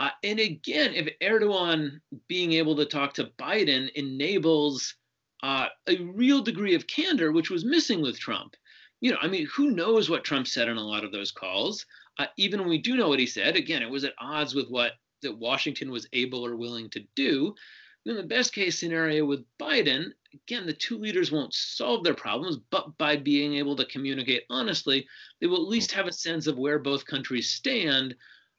Uh, 0.00 0.08
and 0.24 0.40
again, 0.40 0.94
if 0.94 1.10
Erdogan 1.20 2.00
being 2.26 2.54
able 2.54 2.74
to 2.74 2.86
talk 2.86 3.12
to 3.14 3.30
Biden 3.38 3.90
enables 3.92 4.94
uh, 5.42 5.66
a 5.86 5.98
real 5.98 6.40
degree 6.40 6.74
of 6.74 6.86
candor, 6.86 7.32
which 7.32 7.50
was 7.50 7.66
missing 7.66 8.00
with 8.00 8.18
Trump. 8.18 8.56
You 9.02 9.12
know, 9.12 9.18
I 9.20 9.28
mean, 9.28 9.46
who 9.54 9.72
knows 9.72 10.08
what 10.08 10.24
Trump 10.24 10.46
said 10.46 10.70
on 10.70 10.78
a 10.78 10.82
lot 10.82 11.04
of 11.04 11.12
those 11.12 11.30
calls? 11.30 11.84
Uh, 12.18 12.26
even 12.38 12.60
when 12.60 12.70
we 12.70 12.78
do 12.78 12.96
know 12.96 13.10
what 13.10 13.18
he 13.18 13.26
said, 13.26 13.56
again, 13.56 13.82
it 13.82 13.90
was 13.90 14.04
at 14.04 14.14
odds 14.18 14.54
with 14.54 14.68
what 14.68 14.92
that 15.20 15.36
Washington 15.36 15.90
was 15.90 16.08
able 16.14 16.46
or 16.46 16.56
willing 16.56 16.88
to 16.90 17.04
do. 17.14 17.54
In 18.06 18.16
the 18.16 18.22
best 18.22 18.54
case 18.54 18.80
scenario 18.80 19.26
with 19.26 19.44
Biden, 19.60 20.12
again, 20.32 20.64
the 20.64 20.72
two 20.72 20.96
leaders 20.96 21.30
won't 21.30 21.52
solve 21.52 22.04
their 22.04 22.14
problems, 22.14 22.56
but 22.70 22.96
by 22.96 23.16
being 23.16 23.56
able 23.56 23.76
to 23.76 23.84
communicate 23.84 24.44
honestly, 24.48 25.06
they 25.42 25.46
will 25.46 25.62
at 25.62 25.68
least 25.68 25.92
have 25.92 26.06
a 26.06 26.12
sense 26.12 26.46
of 26.46 26.56
where 26.56 26.78
both 26.78 27.04
countries 27.04 27.50
stand 27.50 28.14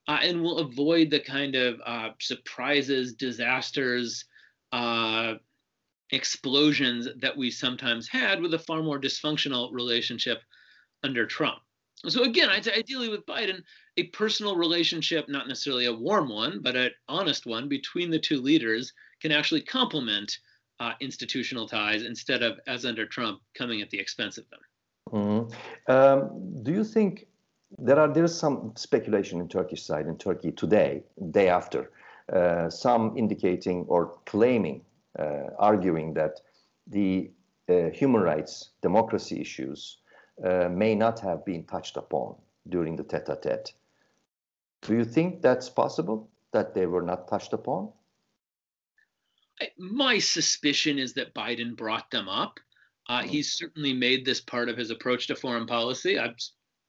uh, 0.08 0.20
and 0.22 0.42
will 0.42 0.60
avoid 0.60 1.10
the 1.10 1.20
kind 1.20 1.56
of 1.56 1.80
uh, 1.86 2.10
surprises, 2.20 3.14
disasters, 3.14 4.26
uh, 4.72 5.36
explosions 6.12 7.08
that 7.22 7.36
we 7.38 7.50
sometimes 7.50 8.08
had 8.08 8.42
with 8.42 8.54
a 8.54 8.60
far 8.60 8.84
more 8.84 9.00
dysfunctional 9.00 9.72
relationship 9.72 10.42
under 11.04 11.26
Trump. 11.26 11.60
So 12.08 12.24
again, 12.24 12.50
I'd 12.50 12.66
say 12.66 12.74
ideally 12.74 13.10
with 13.10 13.26
Biden, 13.26 13.62
a 13.98 14.08
personal 14.08 14.56
relationship, 14.56 15.30
not 15.30 15.48
necessarily 15.48 15.86
a 15.86 15.94
warm 15.94 16.30
one, 16.30 16.60
but 16.62 16.76
an 16.76 16.92
honest 17.08 17.46
one 17.46 17.70
between 17.70 18.10
the 18.10 18.20
two 18.20 18.42
leaders 18.42 18.92
can 19.22 19.32
actually 19.32 19.62
complement 19.62 20.40
uh, 20.80 20.94
institutional 21.00 21.68
ties 21.68 22.04
instead 22.04 22.42
of, 22.42 22.60
as 22.66 22.86
under 22.86 23.06
Trump, 23.06 23.40
coming 23.54 23.82
at 23.82 23.90
the 23.92 24.00
expense 24.00 24.40
of 24.40 24.46
them. 24.50 24.60
Mm-hmm. 25.12 25.92
Um, 25.92 26.64
do 26.64 26.72
you 26.72 26.84
think 26.84 27.28
there 27.78 28.00
are 28.00 28.08
there 28.08 28.24
is 28.24 28.38
some 28.38 28.74
speculation 28.76 29.40
in 29.40 29.48
Turkish 29.48 29.84
side 29.84 30.08
in 30.08 30.18
Turkey 30.18 30.52
today, 30.52 31.04
day 31.32 31.50
after, 31.50 31.92
uh, 32.32 32.70
some 32.70 33.18
indicating 33.18 33.86
or 33.88 34.18
claiming, 34.26 34.82
uh, 35.18 35.50
arguing 35.58 36.14
that 36.14 36.42
the 36.88 37.32
uh, 37.70 37.90
human 37.90 38.22
rights, 38.22 38.72
democracy 38.82 39.40
issues 39.40 39.98
uh, 40.44 40.68
may 40.70 40.96
not 40.96 41.20
have 41.20 41.46
been 41.46 41.64
touched 41.64 41.98
upon 41.98 42.36
during 42.70 42.96
the 42.96 43.04
tete-a-tete. 43.04 43.74
Do 44.82 44.96
you 44.96 45.06
think 45.06 45.42
that's 45.42 45.70
possible, 45.70 46.30
that 46.52 46.74
they 46.74 46.86
were 46.86 47.04
not 47.04 47.28
touched 47.28 47.54
upon? 47.54 47.90
My 49.78 50.18
suspicion 50.18 50.98
is 50.98 51.14
that 51.14 51.36
Biden 51.36 51.76
brought 51.76 52.10
them 52.10 52.28
up. 52.28 52.60
Uh, 53.08 53.22
he's 53.22 53.54
certainly 53.54 53.94
made 53.94 54.26
this 54.26 54.42
part 54.42 54.70
of 54.70 54.78
his 54.78 54.90
approach 54.90 55.28
to 55.28 55.36
foreign 55.36 55.68
policy. 55.68 56.16
It 56.16 56.44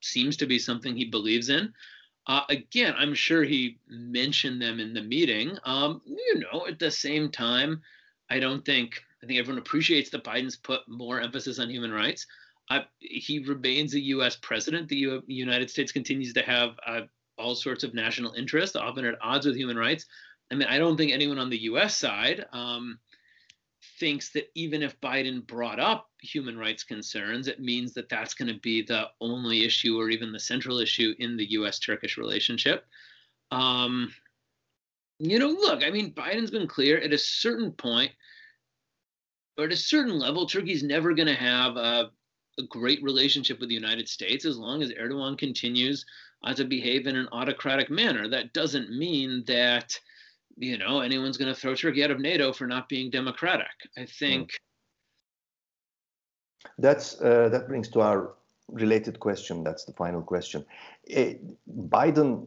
seems 0.05 0.37
to 0.39 0.47
be 0.47 0.59
something 0.59 0.97
he 0.97 1.05
believes 1.05 1.49
in. 1.49 1.73
Uh, 2.27 2.43
again, 2.49 2.95
I'm 2.97 3.15
sure 3.15 3.43
he 3.43 3.79
mentioned 3.89 4.63
them 4.63 4.79
in 4.79 4.95
the 4.95 5.03
meeting. 5.03 5.57
Um, 5.65 6.03
you 6.07 6.41
know, 6.41 6.67
at 6.67 6.79
the 6.79 6.91
same 6.91 7.31
time, 7.31 7.83
I 8.31 8.39
don't 8.39 8.65
think 8.65 9.03
I 9.23 9.27
think 9.27 9.39
everyone 9.39 9.59
appreciates 9.59 10.11
that 10.11 10.25
Biden's 10.25 10.57
put 10.57 10.89
more 10.89 11.21
emphasis 11.21 11.59
on 11.59 11.71
human 11.71 11.93
rights. 11.93 12.27
Uh, 12.71 12.81
he 12.99 13.41
remains 13.41 13.95
a 13.95 14.01
U.S. 14.01 14.37
president. 14.37 14.89
The 14.89 14.97
U- 14.97 15.23
United 15.27 15.71
States 15.71 15.93
continues 15.93 16.33
to 16.35 16.43
have 16.43 16.79
uh, 16.87 17.03
all 17.39 17.55
sorts 17.55 17.85
of 17.85 17.95
national 17.95 18.33
interests, 18.33 18.77
often 18.77 19.05
at 19.05 19.19
odds 19.21 19.47
with 19.47 19.57
human 19.57 19.77
rights. 19.77 20.07
I 20.51 20.55
mean, 20.55 20.69
I 20.69 20.79
don't 20.79 20.97
think 20.97 21.13
anyone 21.13 21.39
on 21.39 21.51
the 21.51 21.63
U.S. 21.63 21.97
side 21.97 22.45
um, 22.53 22.99
thinks 24.03 24.31
that 24.31 24.51
even 24.57 24.83
if 24.83 25.01
Biden 25.01 25.47
brought 25.47 25.79
up 25.79 26.11
human 26.21 26.59
rights 26.59 26.83
concerns, 26.83 27.47
it 27.47 27.61
means 27.61 27.95
that 27.95 28.09
that's 28.09 28.35
going 28.35 28.53
to 28.53 28.59
be 28.59 28.83
the 28.83 29.05
only 29.21 29.65
issue 29.65 29.97
or 29.97 30.11
even 30.11 30.33
the 30.33 30.41
central 30.41 30.81
issue 30.81 31.15
in 31.21 31.37
the 31.37 31.53
U.S. 31.53 31.79
Turkish 31.79 32.19
relationship. 32.19 32.85
Um, 33.53 34.13
you 35.21 35.39
know, 35.39 35.51
look, 35.51 35.85
I 35.85 35.91
mean, 35.91 36.13
Biden's 36.13 36.51
been 36.51 36.67
clear 36.67 36.99
at 36.99 37.13
a 37.13 37.19
certain 37.19 37.71
point, 37.71 38.11
or 39.57 39.67
at 39.67 39.73
a 39.73 39.77
certain 39.77 40.19
level, 40.19 40.47
Turkey's 40.47 40.83
never 40.83 41.15
going 41.15 41.29
to 41.29 41.35
have 41.35 41.77
a, 41.77 42.11
a, 42.59 42.63
great 42.69 43.01
relationship 43.05 43.61
with 43.61 43.69
the 43.69 43.75
United 43.77 44.09
States 44.09 44.45
as 44.45 44.59
long 44.59 44.83
as 44.83 44.91
Erdogan 44.91 45.39
continues 45.39 46.05
uh, 46.43 46.53
to 46.55 46.65
behave 46.65 47.07
in 47.07 47.15
an 47.15 47.29
autocratic 47.31 47.89
manner. 47.89 48.27
That 48.27 48.53
doesn't 48.53 48.91
mean 48.91 49.45
that 49.47 49.97
you 50.57 50.79
know 50.79 51.01
anyone's 51.01 51.37
going 51.37 51.53
to 51.53 51.59
throw 51.59 51.75
Turkey 51.75 52.05
out 52.05 52.11
of 52.11 52.21
NATO 52.21 52.53
for 52.53 52.67
not 52.67 52.89
being 52.89 53.11
democratic. 53.11 53.67
I 53.97 54.07
think. 54.07 54.51
That's 56.79 57.21
uh, 57.21 57.49
that 57.51 57.69
brings 57.69 57.89
to 57.91 58.01
our 58.01 58.35
related 58.69 59.21
question. 59.21 59.65
That's 59.65 59.85
the 59.85 59.93
final 59.93 60.23
question. 60.23 60.65
Uh, 61.15 61.35
Biden 61.89 62.47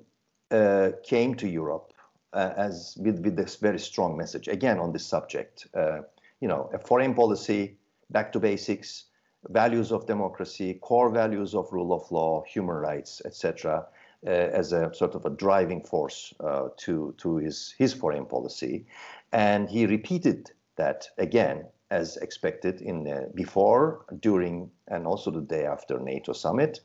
uh, 0.52 0.92
came 1.04 1.36
to 1.36 1.48
Europe 1.48 1.94
uh, 2.34 2.54
as 2.58 2.98
with, 3.00 3.20
with 3.24 3.36
this 3.36 3.56
very 3.56 3.80
strong 3.80 4.18
message 4.18 4.48
again 4.48 4.80
on 4.80 4.92
this 4.92 5.06
subject. 5.06 5.68
Uh, 5.74 6.00
you 6.42 6.48
know, 6.48 6.70
a 6.74 6.80
foreign 6.80 7.14
policy, 7.14 7.78
back 8.10 8.32
to 8.34 8.40
basics, 8.40 9.06
values 9.50 9.92
of 9.92 10.06
democracy, 10.06 10.76
core 10.82 11.10
values 11.10 11.56
of 11.56 11.72
rule 11.72 11.94
of 11.94 12.10
law, 12.12 12.44
human 12.48 12.76
rights, 12.76 13.22
etc., 13.26 13.86
as 14.26 14.74
a 14.74 14.94
sort 14.94 15.16
of 15.16 15.26
a 15.26 15.30
driving 15.30 15.82
force 15.84 16.34
uh, 16.40 16.70
to 16.78 17.14
to 17.18 17.38
his 17.38 17.76
his 17.78 17.94
foreign 17.94 18.26
policy, 18.26 18.86
and 19.32 19.70
he 19.70 19.86
repeated 19.86 20.52
that 20.76 21.10
again 21.18 21.66
as 21.92 22.18
expected 22.18 22.82
in 22.82 23.08
uh, 23.08 23.26
before, 23.36 24.06
during, 24.20 24.72
and 24.88 25.06
also 25.06 25.32
the 25.32 25.42
day 25.42 25.66
after 25.66 26.00
NATO 26.00 26.34
summit. 26.34 26.82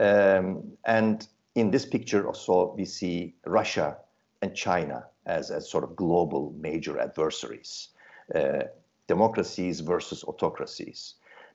Um, 0.00 0.72
and 0.84 1.26
in 1.54 1.70
this 1.70 1.84
picture 1.84 2.26
also 2.26 2.74
we 2.76 2.84
see 2.84 3.34
Russia 3.44 3.96
and 4.42 4.54
China 4.54 5.04
as, 5.26 5.50
as 5.50 5.68
sort 5.68 5.84
of 5.84 5.96
global 5.96 6.54
major 6.58 6.98
adversaries, 6.98 7.88
uh, 8.34 8.62
democracies 9.06 9.80
versus 9.80 10.24
autocracies. 10.24 11.14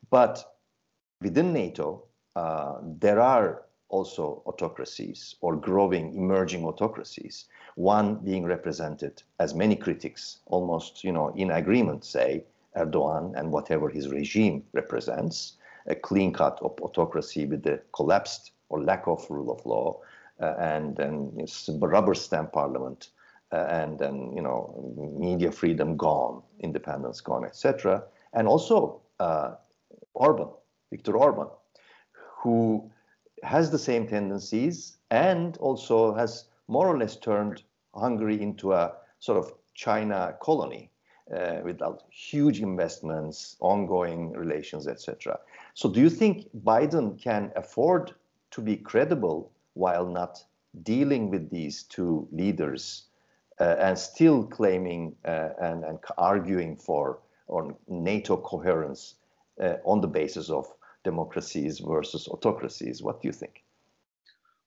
But 0.10 0.44
within 1.22 1.54
NATO, 1.54 2.04
uh, 2.36 2.76
there 2.82 3.20
are 3.20 3.64
also 3.96 4.42
autocracies 4.46 5.36
or 5.42 5.56
growing 5.56 6.06
emerging 6.16 6.64
autocracies 6.66 7.46
one 7.76 8.16
being 8.30 8.44
represented 8.56 9.16
as 9.40 9.54
many 9.64 9.76
critics 9.76 10.40
almost 10.46 11.04
you 11.04 11.14
know 11.18 11.28
in 11.44 11.52
agreement 11.52 12.04
say 12.04 12.44
Erdogan 12.76 13.34
and 13.36 13.52
whatever 13.52 13.90
his 13.90 14.10
regime 14.10 14.64
represents, 14.74 15.58
a 15.88 15.96
clean 15.96 16.34
cut 16.34 16.60
of 16.62 16.80
autocracy 16.82 17.46
with 17.46 17.64
the 17.64 17.82
collapsed 17.94 18.52
or 18.70 18.82
lack 18.82 19.08
of 19.08 19.26
rule 19.30 19.52
of 19.52 19.66
law, 19.66 20.00
uh, 20.40 20.56
and 20.58 21.00
and 21.00 21.50
rubber 21.82 22.16
stamp 22.16 22.52
parliament, 22.52 23.10
uh, 23.52 23.68
and 23.70 24.00
then 24.00 24.34
you 24.36 24.42
know 24.42 24.94
media 25.20 25.52
freedom 25.52 25.96
gone, 25.96 26.42
independence 26.60 27.22
gone, 27.22 27.46
etc. 27.46 28.04
And 28.34 28.48
also 28.48 29.02
uh, 29.20 29.56
Orban, 30.14 30.50
Viktor 30.90 31.18
Orban, 31.18 31.48
who 32.42 32.90
has 33.44 33.70
the 33.70 33.80
same 33.80 34.08
tendencies 34.08 34.98
and 35.12 35.58
also 35.58 36.14
has 36.14 36.46
more 36.68 36.88
or 36.88 36.98
less 36.98 37.16
turned 37.18 37.64
Hungary 37.94 38.42
into 38.42 38.74
a 38.74 38.94
sort 39.20 39.38
of 39.38 39.54
China 39.74 40.36
colony 40.42 40.90
uh, 41.34 41.60
without 41.64 42.04
huge 42.10 42.62
investments, 42.62 43.56
ongoing 43.60 44.32
relations, 44.32 44.88
etc. 44.88 45.40
So, 45.74 45.90
do 45.90 46.00
you 46.00 46.10
think 46.10 46.48
Biden 46.64 47.22
can 47.22 47.52
afford 47.56 48.14
to 48.52 48.62
be 48.62 48.78
credible 48.78 49.52
while 49.74 50.06
not 50.06 50.44
dealing 50.84 51.30
with 51.30 51.50
these 51.50 51.84
two 51.84 52.28
leaders 52.32 53.04
uh, 53.60 53.76
and 53.80 53.98
still 53.98 54.44
claiming 54.44 55.16
uh, 55.26 55.50
and, 55.62 55.84
and, 55.84 56.00
arguing 56.18 56.76
for 56.76 57.20
on 57.48 57.76
NATO 57.88 58.38
coherence 58.38 59.16
uh, 59.62 59.76
on 59.86 60.02
the 60.02 60.08
basis 60.08 60.50
of 60.50 60.66
democracies 61.04 61.80
versus 61.80 62.28
autocracies? 62.28 63.02
What 63.02 63.22
do 63.22 63.28
you 63.28 63.34
think? 63.34 63.64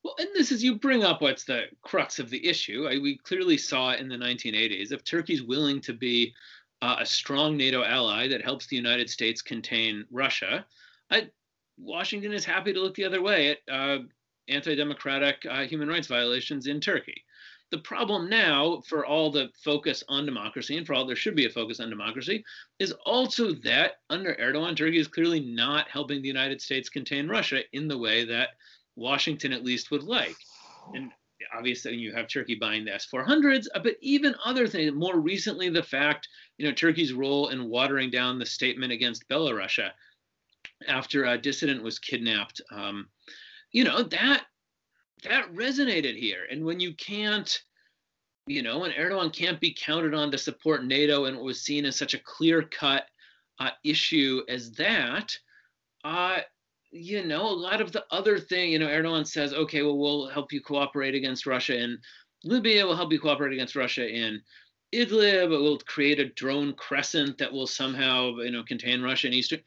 Well, 0.02 0.14
and 0.19 0.28
this 0.35 0.52
is 0.52 0.62
you 0.62 0.76
bring 0.76 1.02
up 1.02 1.21
what's 1.21 1.45
the 1.45 1.64
crux 1.83 2.19
of 2.19 2.31
the 2.31 2.47
issue. 2.47 2.87
I, 2.88 2.99
we 2.99 3.19
clearly 3.19 3.59
saw 3.59 3.93
in 3.95 4.09
the 4.09 4.16
1980s 4.16 4.93
if 4.93 5.02
Turkey's 5.02 5.43
willing 5.43 5.81
to 5.81 5.93
be 5.93 6.33
uh, 6.83 6.97
a 7.00 7.07
strong 7.07 7.57
NATO 7.57 7.83
ally 7.83 8.28
that 8.28 8.43
helps 8.43 8.66
the 8.66 8.76
United 8.76 9.11
States 9.11 9.43
contain 9.43 10.05
Russia, 10.11 10.64
I, 11.11 11.28
Washington 11.78 12.33
is 12.33 12.45
happy 12.45 12.73
to 12.73 12.81
look 12.81 12.95
the 12.95 13.05
other 13.05 13.23
way 13.23 13.50
at 13.50 13.59
uh, 13.69 13.99
anti-democratic 14.49 15.45
uh, 15.50 15.65
human 15.65 15.89
rights 15.89 16.06
violations 16.06 16.67
in 16.67 16.80
Turkey. 16.80 17.25
The 17.73 17.79
problem 17.79 18.31
now, 18.31 18.83
for 18.87 19.05
all 19.05 19.31
the 19.31 19.50
focus 19.65 20.05
on 20.09 20.25
democracy 20.25 20.76
and 20.76 20.87
for 20.87 20.95
all 20.95 21.07
there 21.07 21.17
should 21.17 21.35
be 21.35 21.47
a 21.47 21.50
focus 21.50 21.81
on 21.81 21.91
democracy, 21.91 22.45
is 22.79 22.93
also 23.05 23.52
that 23.65 23.95
under 24.09 24.35
Erdogan, 24.37 24.76
Turkey 24.76 24.99
is 24.99 25.09
clearly 25.09 25.41
not 25.41 25.89
helping 25.89 26.23
the 26.23 26.29
United 26.29 26.61
States 26.61 26.89
contain 26.89 27.29
Russia 27.29 27.63
in 27.73 27.89
the 27.89 27.99
way 27.99 28.25
that 28.25 28.50
Washington 28.95 29.52
at 29.52 29.65
least 29.65 29.91
would 29.91 30.05
like. 30.05 30.37
And 30.95 31.11
obviously 31.57 31.97
you 31.97 32.13
have 32.13 32.29
Turkey 32.29 32.55
buying 32.55 32.85
the 32.85 32.95
S-400s, 32.95 33.67
uh, 33.75 33.81
but 33.81 33.97
even 34.00 34.35
other 34.45 34.67
things. 34.67 34.93
More 34.93 35.19
recently, 35.19 35.69
the 35.69 35.83
fact, 35.83 36.29
you 36.59 36.67
know, 36.67 36.73
Turkey's 36.73 37.13
role 37.13 37.49
in 37.49 37.69
watering 37.69 38.11
down 38.11 38.39
the 38.39 38.47
statement 38.47 38.93
against 38.93 39.29
Belarusia 39.29 39.91
after 40.89 41.25
a 41.25 41.39
dissident 41.39 41.83
was 41.83 41.99
kidnapped. 41.99 42.61
Um, 42.71 43.09
you 43.73 43.85
know 43.85 44.02
that 44.02 44.45
that 45.25 45.52
resonated 45.55 46.17
here. 46.17 46.47
And 46.50 46.65
when 46.65 46.81
you 46.81 46.95
can't, 46.95 47.50
you 48.47 48.63
know, 48.63 48.81
when 48.81 48.93
Erdogan 48.93 49.33
can't 49.33 49.61
be 49.61 49.75
counted 49.79 50.15
on 50.15 50.31
to 50.31 50.39
support 50.39 50.85
NATO, 50.85 51.25
and 51.25 51.37
it 51.37 51.43
was 51.43 51.63
seen 51.63 51.85
as 51.85 51.97
such 51.97 52.15
a 52.15 52.21
clear-cut 52.25 53.05
uh, 53.59 53.71
issue 53.85 54.43
as 54.49 54.73
that, 54.73 55.37
uh, 56.05 56.39
you 56.93 57.25
know, 57.25 57.43
a 57.43 57.50
lot 57.50 57.81
of 57.81 57.93
the 57.93 58.05
other 58.11 58.39
thing, 58.39 58.71
you 58.71 58.79
know, 58.79 58.87
Erdogan 58.87 59.26
says, 59.26 59.52
okay, 59.52 59.83
well, 59.83 59.99
we'll 59.99 60.29
help 60.29 60.52
you 60.52 60.61
cooperate 60.61 61.15
against 61.15 61.47
Russia 61.47 61.76
in 61.76 61.99
Libya, 62.45 62.87
we'll 62.87 62.97
help 62.97 63.13
you 63.13 63.19
cooperate 63.19 63.52
against 63.52 63.76
Russia 63.76 64.09
in 64.09 64.41
Idlib, 64.95 65.50
we'll 65.50 65.79
create 65.79 66.21
a 66.21 66.29
drone 66.29 66.73
crescent 66.75 67.39
that 67.39 67.52
will 67.52 67.67
somehow, 67.67 68.37
you 68.37 68.52
know, 68.52 68.63
contain 68.63 69.02
Russia 69.02 69.26
and 69.26 69.35
Eastern. 69.35 69.61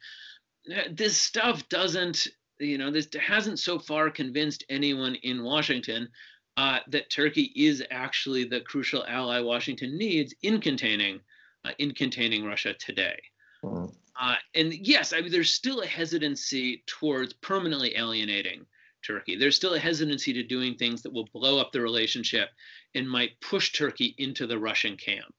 This 0.90 1.20
stuff 1.20 1.68
doesn't, 1.68 2.26
you 2.60 2.78
know, 2.78 2.90
this 2.90 3.08
hasn't 3.20 3.58
so 3.58 3.78
far 3.78 4.10
convinced 4.10 4.64
anyone 4.68 5.16
in 5.16 5.42
Washington 5.42 6.08
uh, 6.56 6.80
that 6.88 7.10
Turkey 7.10 7.52
is 7.56 7.82
actually 7.90 8.44
the 8.44 8.60
crucial 8.60 9.04
ally 9.06 9.40
Washington 9.40 9.96
needs 9.96 10.34
in 10.42 10.60
containing, 10.60 11.20
uh, 11.64 11.70
in 11.78 11.92
containing 11.92 12.44
Russia 12.44 12.74
today. 12.74 13.18
Mm-hmm. 13.64 13.86
Uh, 14.20 14.36
and 14.54 14.74
yes, 14.74 15.12
I 15.12 15.20
mean, 15.22 15.30
there's 15.30 15.54
still 15.54 15.80
a 15.80 15.86
hesitancy 15.86 16.82
towards 16.86 17.32
permanently 17.32 17.96
alienating 17.96 18.66
Turkey. 19.06 19.36
There's 19.36 19.56
still 19.56 19.74
a 19.74 19.78
hesitancy 19.78 20.34
to 20.34 20.42
doing 20.42 20.74
things 20.74 21.00
that 21.02 21.12
will 21.12 21.28
blow 21.32 21.58
up 21.58 21.72
the 21.72 21.80
relationship 21.80 22.50
and 22.94 23.08
might 23.08 23.40
push 23.40 23.72
Turkey 23.72 24.14
into 24.18 24.46
the 24.46 24.58
Russian 24.58 24.96
camp. 24.96 25.34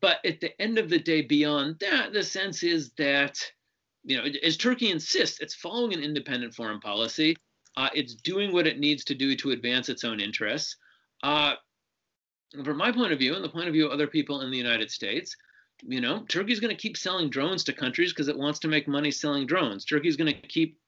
But 0.00 0.24
at 0.24 0.40
the 0.40 0.60
end 0.60 0.78
of 0.78 0.88
the 0.88 0.98
day, 0.98 1.22
beyond 1.22 1.78
that, 1.80 2.12
the 2.12 2.22
sense 2.22 2.62
is 2.62 2.92
that, 2.98 3.38
you 4.04 4.16
know, 4.16 4.24
as 4.42 4.56
Turkey 4.56 4.90
insists, 4.90 5.40
it's 5.40 5.54
following 5.54 5.92
an 5.92 6.02
independent 6.02 6.54
foreign 6.54 6.80
policy. 6.80 7.36
Uh, 7.76 7.88
it's 7.94 8.14
doing 8.14 8.52
what 8.52 8.66
it 8.66 8.78
needs 8.78 9.04
to 9.04 9.14
do 9.14 9.36
to 9.36 9.50
advance 9.50 9.88
its 9.88 10.04
own 10.04 10.20
interests. 10.20 10.76
Uh, 11.22 11.54
from 12.64 12.76
my 12.76 12.90
point 12.90 13.12
of 13.12 13.18
view, 13.18 13.34
and 13.34 13.44
the 13.44 13.48
point 13.48 13.68
of 13.68 13.74
view 13.74 13.86
of 13.86 13.92
other 13.92 14.06
people 14.06 14.40
in 14.40 14.50
the 14.50 14.56
United 14.56 14.90
States, 14.90 15.36
you 15.82 16.00
know, 16.00 16.24
Turkey's 16.28 16.60
going 16.60 16.74
to 16.74 16.80
keep 16.80 16.96
selling 16.96 17.30
drones 17.30 17.64
to 17.64 17.72
countries 17.72 18.12
because 18.12 18.28
it 18.28 18.36
wants 18.36 18.58
to 18.60 18.68
make 18.68 18.88
money 18.88 19.10
selling 19.10 19.46
drones. 19.46 19.84
Turkey's 19.84 20.16
going 20.16 20.32
to 20.32 20.48
keep 20.48 20.78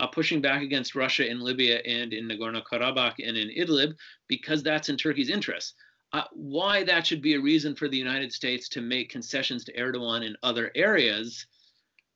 uh, 0.00 0.06
pushing 0.06 0.40
back 0.40 0.62
against 0.62 0.94
Russia 0.94 1.28
in 1.28 1.40
Libya 1.40 1.78
and 1.86 2.12
in 2.12 2.28
Nagorno-Karabakh 2.28 3.14
and 3.26 3.36
in 3.36 3.48
Idlib 3.48 3.94
because 4.28 4.62
that's 4.62 4.88
in 4.88 4.96
Turkey's 4.96 5.30
interest. 5.30 5.74
Uh, 6.12 6.24
why 6.32 6.84
that 6.84 7.06
should 7.06 7.22
be 7.22 7.34
a 7.34 7.40
reason 7.40 7.74
for 7.74 7.88
the 7.88 7.96
United 7.96 8.32
States 8.32 8.68
to 8.68 8.82
make 8.82 9.10
concessions 9.10 9.64
to 9.64 9.72
Erdogan 9.72 10.26
in 10.26 10.36
other 10.42 10.70
areas, 10.74 11.46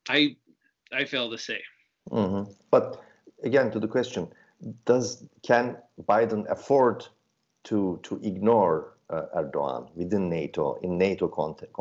I 0.08 0.36
I 0.92 1.04
fail 1.04 1.30
to 1.30 1.38
see. 1.38 1.60
Mm-hmm. 2.10 2.52
But 2.70 3.02
again, 3.42 3.70
to 3.72 3.80
the 3.80 3.88
question, 3.88 4.28
does 4.84 5.24
can 5.42 5.76
Biden 6.08 6.48
afford 6.50 7.06
to 7.64 8.00
to 8.04 8.20
ignore 8.22 8.94
uh, 9.10 9.22
Erdogan 9.36 9.88
within 9.94 10.28
NATO 10.28 10.78
in 10.82 10.98
NATO 10.98 11.28
context? 11.28 11.74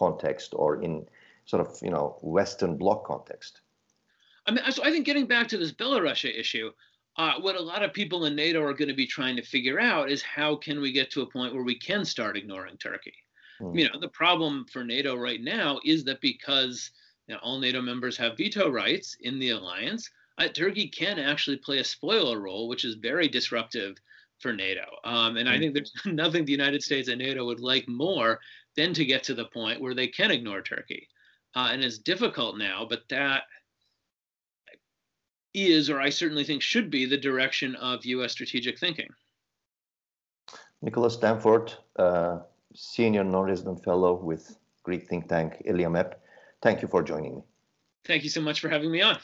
context 0.00 0.54
or 0.56 0.82
in 0.82 1.06
sort 1.44 1.60
of 1.66 1.78
you 1.82 1.90
know 1.90 2.16
Western 2.22 2.76
Bloc 2.76 3.04
context. 3.04 3.60
I 4.46 4.52
mean, 4.52 4.64
so 4.70 4.82
I 4.82 4.90
think 4.90 5.04
getting 5.06 5.26
back 5.26 5.46
to 5.48 5.58
this 5.58 5.72
Belarus 5.72 6.24
issue, 6.24 6.70
uh, 7.16 7.34
what 7.40 7.56
a 7.56 7.62
lot 7.62 7.82
of 7.82 7.92
people 7.92 8.24
in 8.24 8.34
NATO 8.34 8.62
are 8.62 8.72
going 8.72 8.88
to 8.88 8.94
be 8.94 9.06
trying 9.06 9.36
to 9.36 9.42
figure 9.42 9.78
out 9.78 10.10
is 10.10 10.22
how 10.22 10.56
can 10.56 10.80
we 10.80 10.90
get 10.92 11.10
to 11.12 11.22
a 11.22 11.26
point 11.26 11.54
where 11.54 11.62
we 11.62 11.78
can 11.78 12.04
start 12.04 12.36
ignoring 12.36 12.78
Turkey. 12.78 13.14
Hmm. 13.58 13.76
You 13.76 13.84
know, 13.88 14.00
the 14.00 14.08
problem 14.08 14.64
for 14.72 14.82
NATO 14.82 15.14
right 15.16 15.42
now 15.42 15.80
is 15.84 16.04
that 16.04 16.20
because 16.22 16.90
you 17.30 17.36
know, 17.36 17.42
all 17.44 17.60
NATO 17.60 17.80
members 17.80 18.16
have 18.16 18.36
veto 18.36 18.68
rights 18.68 19.16
in 19.20 19.38
the 19.38 19.50
alliance, 19.50 20.10
uh, 20.38 20.48
Turkey 20.48 20.88
can 20.88 21.20
actually 21.20 21.58
play 21.58 21.78
a 21.78 21.84
spoiler 21.84 22.40
role, 22.40 22.66
which 22.66 22.84
is 22.84 22.96
very 22.96 23.28
disruptive 23.28 23.96
for 24.40 24.52
NATO. 24.52 24.84
Um, 25.04 25.36
and 25.36 25.48
I 25.48 25.54
hmm. 25.54 25.60
think 25.60 25.74
there's 25.74 25.92
nothing 26.06 26.44
the 26.44 26.50
United 26.50 26.82
States 26.82 27.08
and 27.08 27.20
NATO 27.20 27.46
would 27.46 27.60
like 27.60 27.86
more 27.86 28.40
than 28.74 28.92
to 28.94 29.04
get 29.04 29.22
to 29.24 29.34
the 29.34 29.44
point 29.44 29.80
where 29.80 29.94
they 29.94 30.08
can 30.08 30.32
ignore 30.32 30.60
Turkey. 30.60 31.06
Uh, 31.54 31.68
and 31.70 31.84
it's 31.84 31.98
difficult 31.98 32.58
now, 32.58 32.84
but 32.90 33.02
that 33.10 33.44
is, 35.54 35.88
or 35.88 36.00
I 36.00 36.10
certainly 36.10 36.42
think 36.42 36.62
should 36.62 36.90
be, 36.90 37.06
the 37.06 37.16
direction 37.16 37.76
of 37.76 38.04
US 38.06 38.32
strategic 38.32 38.76
thinking. 38.76 39.08
Nicholas 40.82 41.16
Danforth, 41.16 41.76
uh, 41.94 42.40
Senior 42.74 43.22
Non 43.22 43.44
Resident 43.44 43.84
Fellow 43.84 44.14
with 44.14 44.58
Greek 44.82 45.06
think 45.06 45.28
tank 45.28 45.62
ELIAMEP, 45.64 46.16
thank 46.62 46.82
you 46.82 46.88
for 46.88 47.02
joining 47.02 47.36
me. 47.36 47.42
Thank 48.04 48.24
you 48.24 48.30
so 48.30 48.40
much 48.40 48.60
for 48.60 48.68
having 48.68 48.90
me 48.90 49.02
on. 49.02 49.18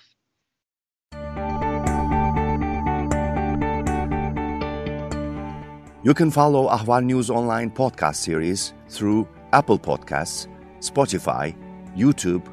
You 6.07 6.14
can 6.14 6.31
follow 6.31 6.68
Ahval 6.68 7.05
News 7.05 7.31
Online 7.31 7.68
podcast 7.68 8.16
series 8.16 8.75
through 8.88 9.27
Apple 9.53 9.79
Podcasts, 9.79 10.46
Spotify, 10.79 11.57
YouTube, 11.96 12.46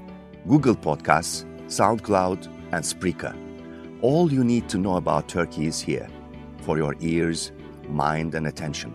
Google 0.47 0.75
Podcasts, 0.75 1.45
SoundCloud, 1.67 2.47
and 2.71 2.83
Spreaker. 2.83 3.37
All 4.01 4.33
you 4.33 4.43
need 4.43 4.67
to 4.69 4.79
know 4.79 4.95
about 4.95 5.29
Turkey 5.29 5.67
is 5.67 5.79
here 5.79 6.07
for 6.63 6.77
your 6.77 6.95
ears, 6.99 7.51
mind, 7.87 8.33
and 8.33 8.47
attention. 8.47 8.91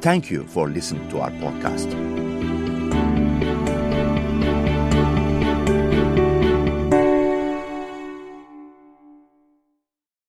Thank 0.00 0.30
you 0.32 0.44
for 0.48 0.68
listening 0.68 1.08
to 1.10 1.20
our 1.20 1.30
podcast. 1.30 2.25